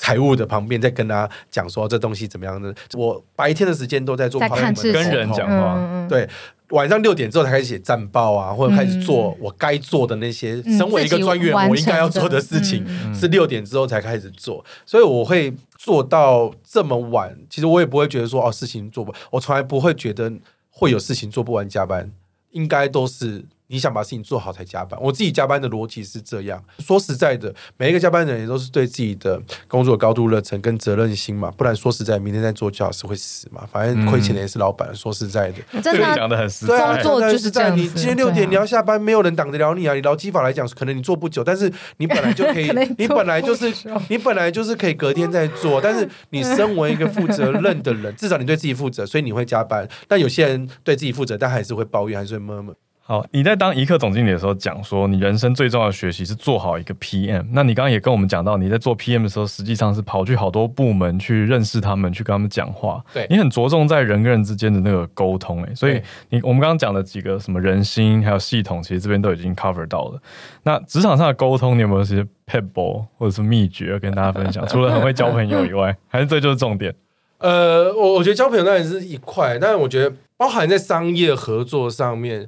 [0.00, 6.26] 财务的旁边在跟他讲说这东西怎么样的，我白天的时间都在做，在看跟人讲话，对，
[6.68, 17.36] 晚上六点之后才开始写战报啊，或者开始做我该做的那些，身为一个专员我应该要做的事情，是六点之后才开始做，所以我会做到这么晚。
[17.50, 20.32] 其实我也不会觉得说哦，事情做不，我从来不会觉得
[20.70, 22.08] 会有事情做不完加班，
[22.52, 23.44] 应该都是。
[23.70, 26.62] 你想把事情做好才加班，我自己加班的逻辑是这样。
[26.78, 33.68] 说实在的，每一个加班的人也都是对自己的工作高度热忱跟责任心嘛，不然说实在，明天再做就老是会死嘛。
[33.70, 34.94] 反正亏钱的也是老板。
[34.94, 36.94] 说实在的，真的讲的很实在。
[36.94, 37.76] 工作就是这样。
[37.76, 39.92] 你今天六点你要下班，没有人挡得了你啊。
[39.94, 43.70] 你劳基法来讲，可能你做不久，但是你本来就可以， 你本来就是
[44.08, 45.78] 你本来就是可以隔天再做。
[45.78, 49.86] 但是你身为一个负责任的人，至少你对自己负责，所以你会加班。
[50.08, 52.74] 但有些人对自己负责，但还是会抱怨，还是会闷闷。
[53.08, 57.42] 好，你在当一刻总经理的时候讲说，你人生最重要的学习是做好一个 PM。
[57.52, 63.02] 那你刚刚也跟我们讲到，你在做 PM 的时候，实际上是跑去好多部门去认识他们，去跟他们讲话。
[63.14, 70.20] 对，你很着重在人跟人之间的那个沟通，哎，所以你我们刚刚讲的几个什么人心还有系统，其实这边都已经 cover 到了。
[70.64, 74.62] 那职场上的沟通，你有没有一些 pebble 或者是秘诀要跟大家分享？
[74.68, 76.94] 除了很会交朋友以外， 还是这就是重点？
[77.38, 82.46] 呃，我我觉得交朋友当然是一块，但是我觉得包含在商业合作上面。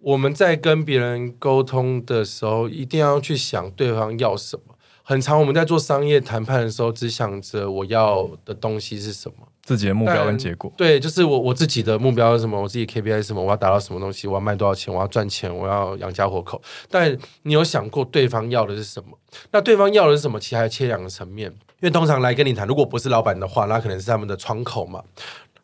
[0.00, 4.74] 我们在跟别人沟通的时候，一定要去想对方要什么。
[5.02, 10.70] 很长我们在做商业谈判的时候，只想着我要的东西是什么，自己的目标跟结果。
[10.76, 16.60] 对，就是我我自己的目标是什么，我自己 KPI 是什么，我要达到什么东西，我要卖多少钱，我要赚钱，我要养家活口。
[16.90, 19.18] 但你有想过对方要的是什么？
[19.50, 20.38] 那对方要的是什么？
[20.38, 21.52] 其实还切两个层面。
[21.80, 25.00] 因为通常来跟你谈，如果不是老板的话，那可能是他们的窗口嘛。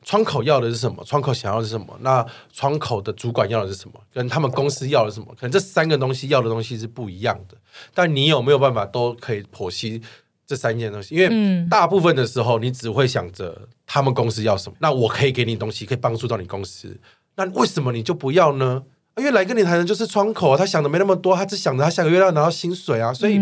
[0.05, 1.03] 窗口要的是什么？
[1.05, 1.87] 窗口想要的是什么？
[2.01, 3.95] 那窗口的主管要的是什么？
[4.13, 5.27] 跟他们公司要的是什么？
[5.35, 7.57] 可能这三个东西要的东西是不一样的。
[7.95, 10.03] 但你有没有办法都可以剖析
[10.47, 11.15] 这三件东西？
[11.15, 14.77] 因为大部分的时候，你只会想着他们公司要什么。
[14.79, 16.95] 那我可以给你东西，可以帮助到你公司。
[17.37, 18.83] 那为什么你就不要呢？
[19.17, 23.15] 因为来跟你谈的就是窗口，他想的没那么多，他只想着他下个月要拿到薪水啊。
[23.15, 23.39] 所以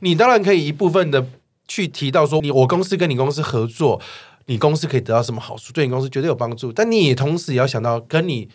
[0.00, 1.24] 你当然可以一部分的
[1.66, 3.98] 去提到说，你我公司跟你公司合作。
[4.46, 5.72] 你公司可以得到什么好处？
[5.72, 6.72] 对你公司绝对有帮助。
[6.72, 8.48] 但你也同时也要想到，跟你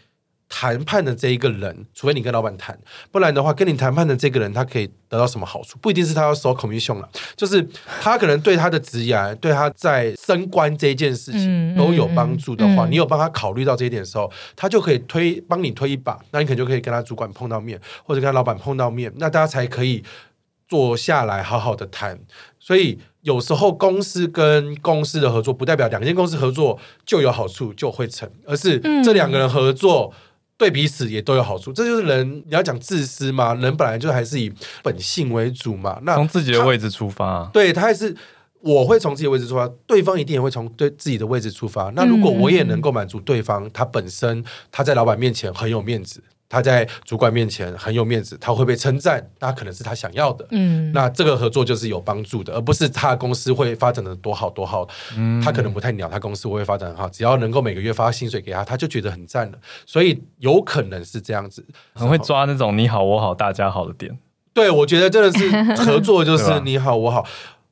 [0.47, 2.75] 谈判的这一个人，除非你跟老板谈，
[3.11, 5.77] 不然的话，跟你谈判的这个人，他可以得到什么好处？
[5.79, 7.63] 不一定是他要收 commission 了，就是
[8.01, 16.19] 他可能对他的职业， 对他在升官这件事情都有帮助的话，嗯嗯嗯、你有帮他考虑到这一点的时候，他就可以推帮你推一把。
[16.31, 20.03] 那你可能就可以跟他主管碰到面，或者跟他老板碰到面，那大家才可以
[20.69, 22.17] 坐下来好好的谈。
[22.57, 22.99] 所以。
[23.21, 30.11] 有时候公司跟公司的合作，不代表两间公司合作就有好处就会成，而是这两个人合作
[30.57, 31.73] 对彼此也都有好处。
[31.73, 34.49] 这就是人，你要讲自私嘛，人本来就还是以
[34.81, 35.99] 本性为主嘛。
[36.03, 38.15] 那从自己的位置出发啊，对，他还是
[38.61, 41.91] 我会从自己的位置出发，对方一定也会从对自己的位置出发。
[41.93, 46.23] 那如果我也能够满足对方，他本身他在老板面前很有面子。
[46.49, 50.45] 他在主管面前很有面子，他会被称赞，那可能是他想要的。
[50.49, 54.87] 嗯，那这个合作就是有帮助的，而不是他的公司会发展的多好多好。
[55.15, 59.57] 嗯，他可能不太鸟他公司会发展很好，只要能够每个月发薪水给他，他就觉得很赞了。
[59.85, 64.17] 所以有可能是这样子，很会抓那种你好我好大家好的点。
[64.51, 67.23] 对，我觉得真的是合作就是 你好我好。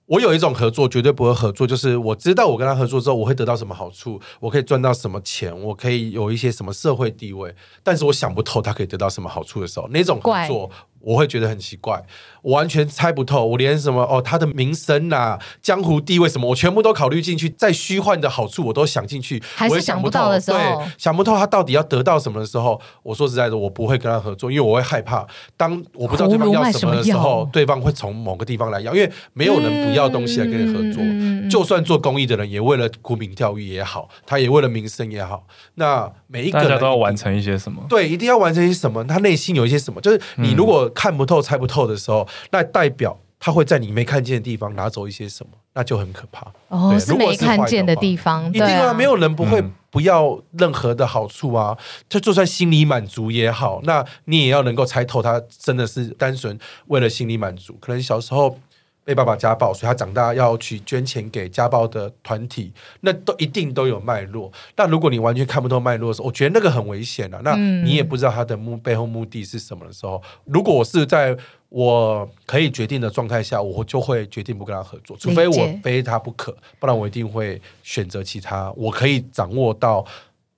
[0.07, 12.03] 我有一种合作绝对不会合作，就是我知道我跟他合作之后我会得到什么好处，我可以赚到什么钱，我可以有一些什么社会地位，但是我想不透他可以得到什么好处的时候，那种合作我会觉得很奇怪。
[12.41, 37.83] 我完全猜不透，我连什么哦，他的名声啊、江湖地位什么，我全部都考虑进去，再虚幻的好处我都想进去，还是想不到的时候，对，想不透他到底要得到什么的时候，我说实在的，我不会跟他合作，因为我会害怕，当我不知道对方要什么的时候，对方会从某个地方来要，因为没有人不要东西来跟你合作，嗯、就算做公益的人，也为了沽名钓誉也好，他也为了名声也好，那每一个人都要完成一些什么？
[37.89, 39.03] 对，一定要完成一些什么？
[39.03, 39.99] 他内心有一些什么？
[39.99, 42.27] 就是你如果看不透、猜不透的时候。
[42.51, 46.51] 那代表他会在你没看见的地方拿走一些什么，那就很可怕。
[46.69, 51.77] 哦，是没看见的地方，一定啊，没有人不会不要任何的好处啊。
[52.09, 57.77] 他就算心理满足也好，那你也要能够猜透，他真的是单纯为了心理满足。
[57.79, 58.57] 可能小时候
[59.07, 64.51] 被爸爸家暴，所以他长大要去捐钱给家暴的团体，那都一定都有脉络。
[64.75, 67.39] 那如果你完全看不透脉络的时候，我觉得那个很危险啊。
[67.41, 71.37] 那你也不知道他的目背后目的是什么的时候，如果我是在。
[71.69, 78.71] 我可以决定的状态下，我就会决定不跟他合作，除非我非他不可，不然我一定会选择其他。
[78.77, 80.05] 我可以掌握到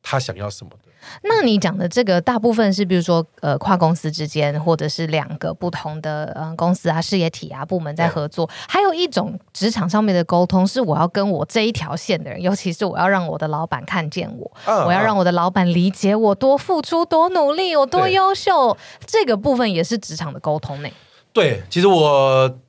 [0.04, 0.89] 他想要什么的。
[1.24, 8.50] 那你讲的这个大部分是，比如说呃，跨公司之间，或者是两个不同的呃公司啊、事业体啊、部门在合作。
[8.68, 18.78] 还有一种职场上面的沟通，是我要跟我这一条线的人，尤其是我要让我的老板看见我，啊、我要让我的老板理解我多付出、多努力、我多优秀。
[19.06, 20.90] 这个部分也是职场的沟通呢。
[21.32, 22.60] 对，其实我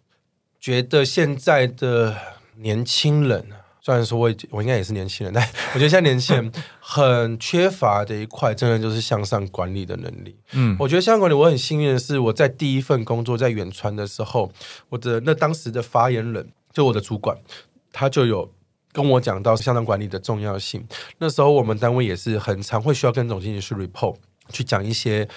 [0.60, 2.14] 觉得现在的
[2.56, 3.44] 年轻人，
[3.82, 5.42] 虽然说我我应该也是年轻人， 但
[5.74, 10.36] 我觉得现在年轻人很缺乏的一块，真的就是向上管理的能力。
[10.52, 14.52] 嗯，我觉得向上管理，我很幸运的是，我在第一份工作在远传的时候，
[14.90, 17.38] 我的那当时的发言人，就我的主管，
[17.92, 18.52] 他就有
[18.92, 20.86] 跟我讲到向上管理的重要性。
[21.18, 24.16] 那时候我们单位也是很常会需要跟总经理去 report，
[24.50, 25.28] 去讲一些。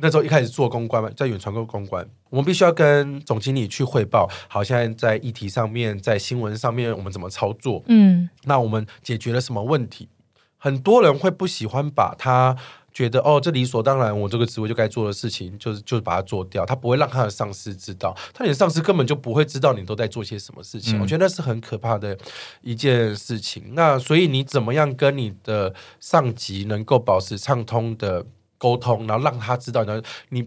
[0.00, 7.82] 那时候一开始做公关嘛，在远传做公关，我们必须要跟总经理去汇报，好，现在在议题上面，在新闻上面，我们怎么操作？
[7.88, 10.08] 嗯，那我们解决了什么问题？
[10.56, 12.54] 很多人会不喜欢把他
[12.92, 16.66] 觉得哦，这理所当然，我这个职位就该做的事情，就是就是把它做掉。
[16.66, 20.98] 他不会让他的上司知道，他连上司根本就不会知道你都在做些什么事情。
[20.98, 22.18] 嗯、我觉得那是很可怕的
[22.60, 23.72] 一件事情。
[23.72, 28.26] 那所以你怎么样跟你的上级能够保持畅通的
[28.60, 30.02] 沟通，然后让他知道呢？
[30.28, 30.42] 你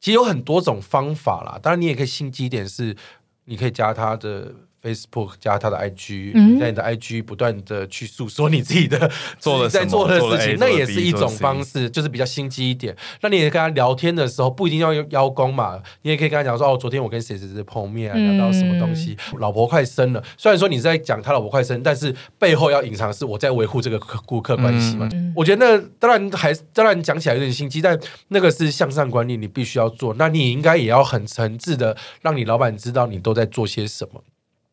[0.00, 1.58] 其实有很多种方法啦。
[1.62, 2.96] 当然，你也可以心机一点，是
[3.44, 4.52] 你可以加他的。
[4.82, 12.96] Facebook 加他的 IG，嗯、在你的 IG 不断的去诉说你自己的 做了在做的事情，那也是一种方式，就是比较心机一点。
[13.20, 20.22] 那你也跟他聊天的时候，不一定要邀功嘛，你也可以跟他讲说哦，昨天我跟谁谁谁碰面、啊，聊到什么东西，嗯、老婆快生了。
[20.36, 25.08] 虽然说你在讲他老婆快生，但是背后要隐藏的是我在维护这个顾客关系嘛。
[25.12, 27.96] 嗯、我觉得那当然还当然讲起来有点心机，但
[28.28, 30.14] 那个是向上管理，你必须要做。
[30.18, 34.22] 那你应该也要很诚挚的让你老板知道你都在做些什么。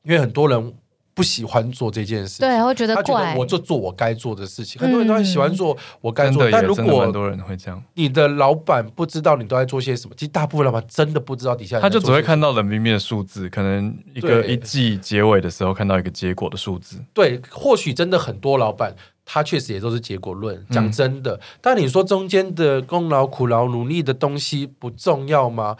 [0.09, 0.73] 因为很多人
[1.13, 3.03] 不喜欢做这件事，对，会觉得怪。
[3.03, 4.81] 他觉得我就做我该做的事情。
[4.81, 16.97] 嗯、很多人都很喜欢做我该做的，但如果很多人会这样，你的老板不知道你都在做些什么，其实大部分老板真的不知道底下，他就只会看到冷冰冰的数字，可能一个一季结尾的时候看到一个结果的数字。
[17.13, 18.95] 对，或许真的很多老板
[19.25, 21.35] 他确实也都是结果论，讲真的。
[21.35, 25.75] 嗯、但你说中间的功劳、苦劳、努力的东西不重要吗？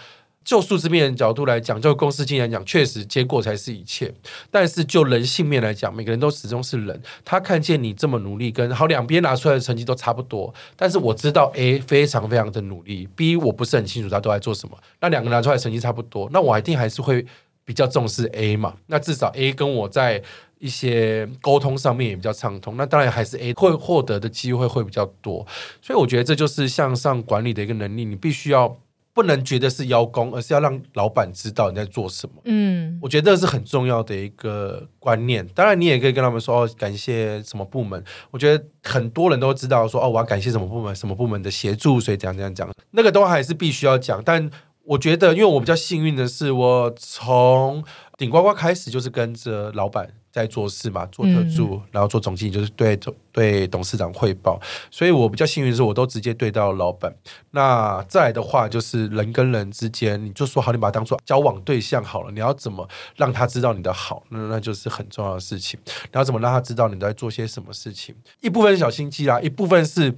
[0.49, 4.11] 就数字面的角度来讲，就公司经营来讲，确实结果才是一切。
[4.49, 6.99] 但是就人性面来讲，每个人都始终是人。
[7.23, 10.51] 他看见你这么努力，跟好两边拿出来的成绩都差不多。
[10.75, 14.75] 但是我知道 A 非常非常的努力，B 我不是很清楚他都在做什么。
[15.01, 17.23] 那两个拿出来的成绩差不多，那我一定还是会
[17.63, 18.73] 比较重视 A 嘛。
[18.87, 20.19] 那至少 A 跟我在
[20.57, 22.75] 一些沟通上面也比较畅通。
[22.75, 25.45] 那当然还是 A 会获得的机会会比较多。
[25.79, 28.75] 所以我觉得这就是向上管理的一个能力，你必须要。
[29.19, 32.35] 不能觉得是邀功，而是要让老板知道你在做什么。
[32.45, 35.45] 嗯，我觉得这是很重要的一个观念。
[35.47, 38.01] 当然，你也可以跟他们说哦，感谢什么部门。
[38.31, 44.23] 我觉得很多人都知道说哦，我要感谢什么部门，什么部门的协助，所以怎样怎样讲，那个都还是必须要讲。
[44.23, 44.49] 但
[44.85, 47.83] 我觉得，因为我比较幸运的是，我从
[48.17, 50.09] 顶呱呱开始就是跟着老板。
[50.31, 52.97] 在做事嘛，做特助，嗯、然后做总经理，就是对
[53.31, 54.59] 对董事长汇报。
[54.91, 57.13] 所以我比较幸运的是，我都直接对到老板。
[57.51, 62.31] 那再来的话，就是人跟人之间，你就说好，你把它当做交往对象好了。
[62.31, 64.23] 你要怎么让他知道你的好？
[64.29, 65.79] 那那就是很重要的事情。
[65.85, 68.13] 你要怎么让他知道你在做些什么事情？
[68.41, 70.15] 一部分是小心机啦，一部分是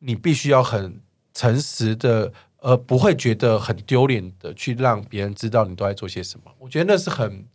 [0.00, 1.00] 你必须要很
[1.32, 6.52] 诚实的，而不会觉得很丢脸的去让别人知道你都在做些什么。
[6.58, 7.46] 我觉得那是很。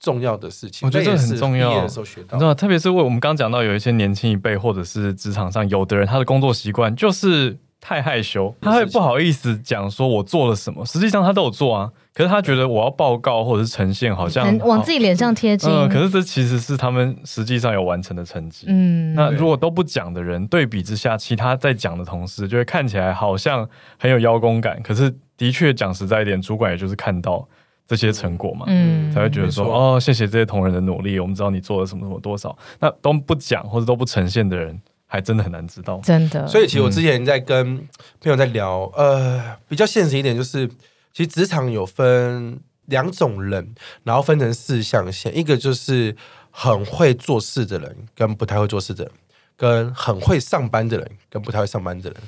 [0.00, 1.82] 重要的事情，我觉得这很重要。
[1.82, 2.00] 你知
[2.38, 10.84] 道，特别是为我们刚刚讲到有一些年轻一辈，或者是职场上有的人，他的工作习惯就是太害羞，他会不好意思讲说我做了什么。
[10.86, 15.68] 实际上他都有做啊，可是他觉得我要报告或者是呈现，好像往自己脸上贴金。
[15.68, 18.66] 嗯，可是这其实是他们实际上有完成的成绩。
[18.68, 23.68] 嗯，那如果都不讲的人，对比之下，其他在讲的同事就会看起来好像
[23.98, 24.80] 很有邀功感。
[24.82, 27.48] 可是的确讲实在一点，主管也就是看到。
[27.88, 32.56] 这些成果嘛，嗯，才会觉得说哦，谢谢这些同仁的努力，我们知道你做了什么什么多少。
[32.78, 36.46] 那都不讲或者都不呈现的人，还真的很难知道，真的。
[36.46, 37.78] 所以其实我之前在跟
[38.20, 40.68] 朋友在聊，呃，比较现实一点，就是
[41.14, 43.74] 其实职场有分两种人，
[44.04, 46.14] 然后分成四象限，一个就是
[46.50, 49.12] 很会做事的人，跟不太会做事的人，
[49.56, 52.20] 跟很会上班的人，跟不太会上班的人。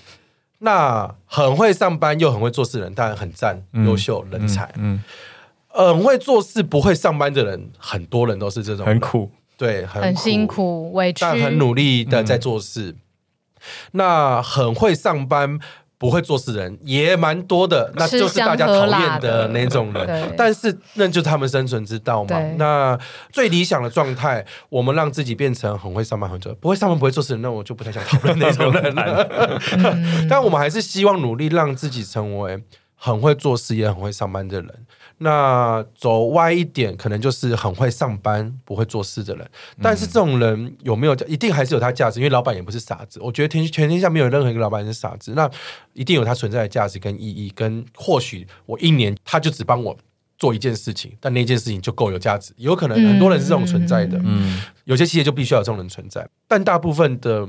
[0.63, 5.03] 那很会上班又很会做事的人，当然很赞，优秀人才，嗯。
[5.73, 12.91] 很会做事不会上班的人，很多人都是这种很苦，对，很，很辛苦委屈，但很努力的在做事。
[12.91, 12.97] 嗯、
[13.93, 15.59] 那很会上班
[15.97, 20.35] 不会做事的人也蛮多的，那就是大家讨厌的那种人。
[20.37, 22.41] 但是那就是他们生存之道嘛。
[22.57, 22.99] 那
[23.31, 29.29] 最理想的状态，我们让自己变成很会上班、很做不会上班、不会做事的人，那我就不太想讨论那种人了。
[29.77, 32.65] 嗯、 但我们还是希望努力让自己成为
[32.97, 34.87] 很会做事也很会上班的人。
[35.23, 39.47] 那走歪一点，可能就是很会上班不会做事的人。
[39.83, 42.21] 但是这种人有没有一定还是有他价值？
[42.21, 43.21] 因为老板也不是傻子。
[43.23, 45.35] 我觉得天全天下没有任何一个老板是傻子。
[45.37, 45.51] 那
[45.93, 47.53] 一定有他存在的价值跟意义。
[47.55, 49.95] 跟或许我一年他就只帮我
[50.39, 52.55] 做一件事情，但那件事情就够有价值。
[52.57, 54.19] 有可能很多人是这种存在的。
[54.25, 56.27] 嗯，有些企业就必须要有这种人存在。
[56.49, 57.47] 但大部分的。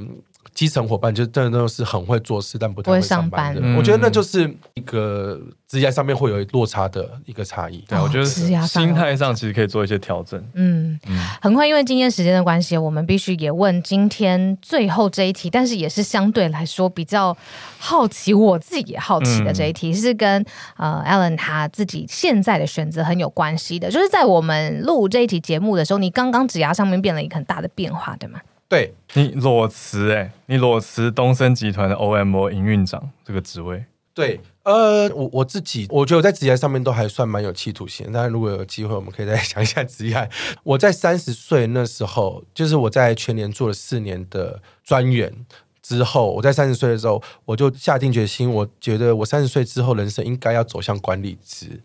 [0.53, 3.61] 基层伙伴就真的都是很会做事，但不太会上班的。
[3.61, 4.41] 班我觉得那就是
[4.73, 7.83] 一个职业上面会有落差的一个差异。
[7.87, 10.37] 对，我觉得心态上其实可以做一些调整。
[10.53, 17.35] 嗯，嗯很快，因为今天时间的关系，我们必须也问今天最后这一题，但是也是相对来说比较
[17.79, 23.89] 好奇，我自己也好奇的这一题，嗯、是跟呃 Alan 他自己现在的选择很有关系的。
[23.89, 28.41] 就是在我们录这一期节目的时候，你刚刚职涯上面变了一个很大的变化，对吗？
[28.71, 33.83] 对，你裸辞哎，你裸辞东森集团的 OMO 营运长这个职位。
[34.13, 38.07] 对，呃，我我自己我觉得我在职业上面都还算蛮有企图心。
[38.13, 40.29] 但如果有机会，我们可以再讲一下职业。
[40.63, 45.45] 我在三十岁那时候，就是我在全年做了四年的专员
[45.81, 51.81] 之后，我在三十岁的时候，我就下定决心，我觉得我三十岁之后，人生应该要走向管理职。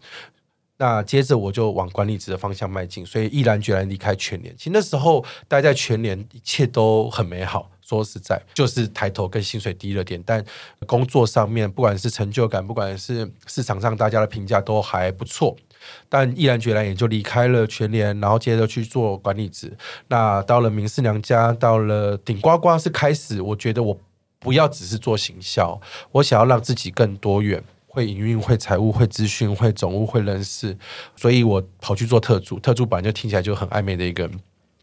[0.79, 4.55] 那接着我就往管理职的方向迈进，所以毅然决然离开全联。
[4.57, 7.71] 其实那时候待在全联，一切都很美好。
[7.81, 10.45] 说实在，就是抬头跟薪水低了点，但
[10.87, 15.57] 工作上面不管是成就感，不管是市场上大家的评价都还不错。
[16.09, 19.73] 但毅然决然也就离开了全联，然后接着去做管理职。
[20.09, 23.97] 那到了明示娘家，到了顶呱呱，是开始我觉得我
[24.41, 27.63] 不要只是做行销，我想要让自己更多元。
[27.97, 30.77] 会营运，会财务，会资讯，会总务，会人事，
[31.17, 32.61] 所以我跑去做特助。
[32.61, 34.31] 特助本来就听起来就很暧昧的一个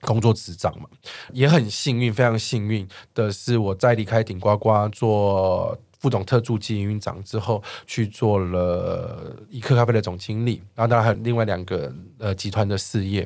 [0.02, 0.90] 工作职掌嘛，
[1.32, 13.26] 也很幸运，非常幸运的是，我在离开顶呱呱做副总特助及营运长之后，去做了一客咖啡的总经理，然后当然还有另外两个呃集团的事业，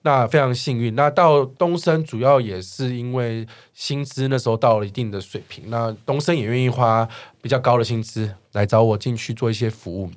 [0.00, 0.94] 那非常幸运。
[0.94, 7.06] 那到东升主要也是因为薪资那时候到了一定的水平，那东升也愿意花
[7.42, 8.34] 比较高的薪资。
[8.52, 10.08] 来找我进去做一些服务。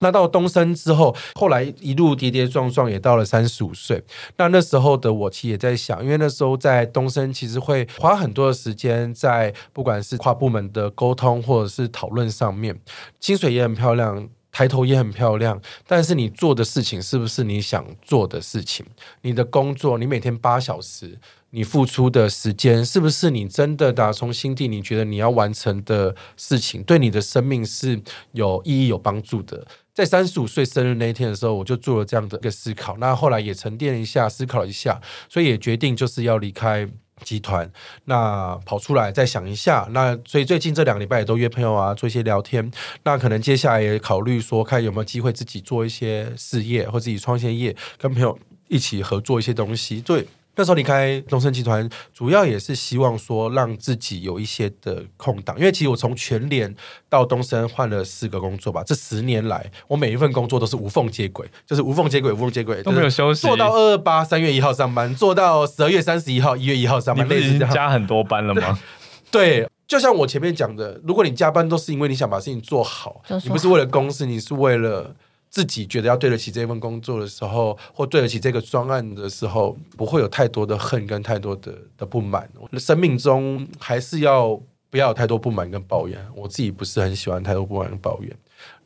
[0.00, 4.02] 那到东升之后，后来一路跌跌撞撞，也到了三十五岁。
[4.36, 12.80] 那那时候的我其实也在想，因为那时候在东升其实会花很多的时间在不管是跨部门的沟通或者是讨论上面，
[13.20, 15.60] 薪水也很漂亮，抬头也很漂亮。
[15.86, 18.86] 但是你做的事情是不是你想做的事情？
[19.20, 21.18] 你的工作，你每天八小时。
[21.52, 29.66] 你付出的时间是不是你真的打从心底你觉得你要完成的事情，对你的生命是有意义、有帮助的？
[30.00, 32.96] 在三十五岁生日那一天的时候，我就做了这样的一个思考。
[32.96, 34.98] 那后来也沉淀一下，思考一下，
[35.28, 36.88] 所以也决定就是要离开
[37.22, 37.70] 集团。
[38.06, 39.86] 那跑出来再想一下。
[39.90, 42.70] 那所以最近这两个礼拜也都约朋友啊，做一些聊天。
[43.02, 48.38] 那可能接下来也考虑说，看有没有机会自己做一些事业，或自己创一些业，跟朋友
[48.68, 50.00] 一起合作一些东西。
[50.00, 50.26] 对。
[50.60, 56.76] 那时候离开东森集团，主要也是希望说让自己有一些的空档，因为其实我从全联
[57.08, 68.78] 到东森换了四个工作吧，这十年来我每一份工作都是无缝接轨，就是无缝接轨，无缝接轨都没有休息，做到二二八三月一号上班，做到十二月三十一号一月一号上班，你已经加很多班了吗？
[69.32, 75.16] 对，就像我前面讲的，如果你加班都是因为你想把事情做好，你不是为了公司，你是为了。
[75.50, 82.48] 自己觉得要对得起这份工作的时候，或对得起这个专案的时候，不会有太多的恨跟太多的的不满。
[82.78, 86.24] 生命中还是要不要有太多不满跟抱怨。
[86.36, 88.32] 我自己不是很喜欢太多不满跟抱怨，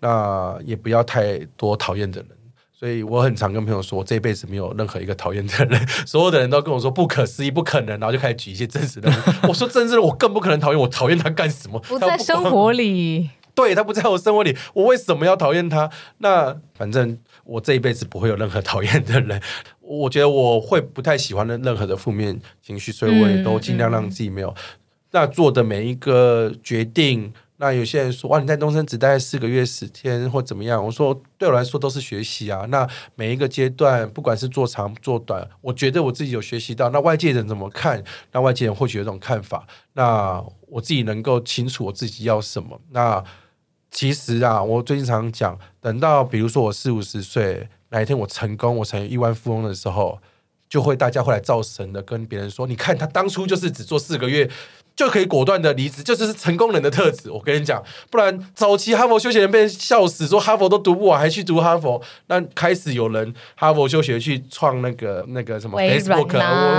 [0.00, 2.30] 那也不要太多讨厌的人。
[2.72, 5.86] 所以我很常跟朋友说，我这辈子没有任何一个讨厌的人。
[6.04, 9.10] 所有的人都跟我说不可思议、不可能，然后就开始举一些真实的。
[9.48, 10.78] 我说真实的，我更不可能讨厌。
[10.78, 11.78] 我讨厌他干什么？
[11.80, 13.30] 不在生活里。
[13.56, 15.88] 对，他不在我生活里，我为什么要讨厌他？
[16.18, 19.40] 那反正我这一辈子不会有任何讨厌的人。
[19.80, 24.48] 我觉得我会不太喜欢的任何的负面情绪，所以我也都尽量让自己没有。
[24.48, 24.78] 嗯嗯、
[25.12, 30.82] 那做的每一个决定，那有些人说哇，你在东升只待四个月十天或怎么样？
[30.84, 32.66] 我说对我来说都是学习啊。
[32.70, 36.88] 那每一个阶段，不管是做长做短，我觉得我自己有学习到。
[36.88, 38.02] 那外界人怎么看？
[38.32, 39.66] 那外界人或许有种看法。
[39.92, 42.80] 那我自己能够清楚我自己要什么。
[42.90, 43.22] 那
[43.94, 50.18] 其实啊，我最近常讲，等到比如说我四五十岁，哪一天我成功，我成为亿万富翁的时候，
[50.68, 54.50] 就会大家会来造神的跟别人说，你看他当初就是只做四个月
[54.96, 57.30] 就可以果断的离职，就是成功人的特质。
[57.30, 57.80] 我跟你讲，
[58.10, 66.30] 不然早期哈佛休学人被人笑死，说哈佛都读不完还去读哈佛，那开始有人哈佛休学去创那个那个什么 Facebook，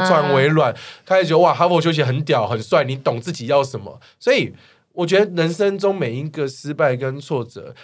[0.06, 4.54] 创微软，开始觉得哇哈佛休学很屌很帅，你懂自己要什么，所以。
[4.96, 7.76] 我觉得人生中每一个失败跟挫折，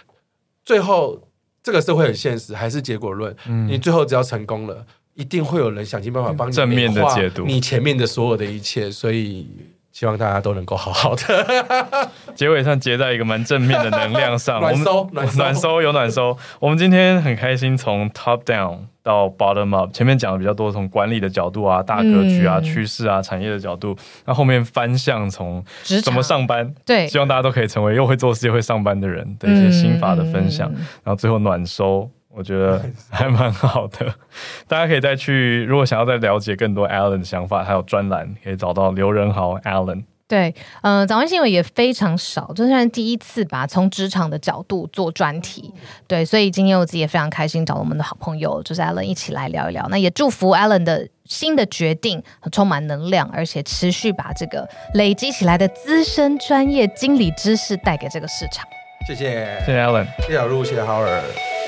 [0.63, 1.29] 最后
[1.61, 3.35] 这个社会很现实，还是结果论。
[3.47, 9.47] 嗯，你最后只要成功了，一定会有人想尽办法帮你正面的解读你前面的所有的一切，所以。
[9.91, 12.09] 希望大家都能够好好的。
[12.33, 16.37] 结尾上结在一个蛮正面的能量上， 暖收暖收，暖收有暖收。
[16.59, 25.63] 我们今天很开心，从 top down 到 bottom up，前面讲的比较多从管理的角度啊、大格局啊、趋势啊、产业的角度，那后面翻向从
[26.03, 30.71] 怎么上班，对，希望大家都可以成为又会做事又会上班的人的一些心法的分享，
[31.03, 32.09] 然后最后暖收。
[32.33, 34.13] 我觉得 还蛮好的，
[34.67, 40.03] 大家可以再去，如果想要再了解更多 Alan 的想法，还有专栏，可以找到刘仁豪 Alan。
[40.27, 45.73] 对，嗯、呃，早安新闻也非常少，就算是第一次吧，从职场的角度做专题。
[46.07, 49.85] 对，所以今天我自己也非常开心，找了我们的好朋友就是 Alan 一起来聊一聊。
[49.89, 51.07] 那也祝福 Alan 的。
[51.23, 52.21] 新的决定，
[52.51, 58.67] 充满能量，而且持续把这个累积起来的资深专业经理知识带给这个市场。
[59.07, 61.60] 谢谢，谢谢 Alan，谢谢小路，谢谢 Howard。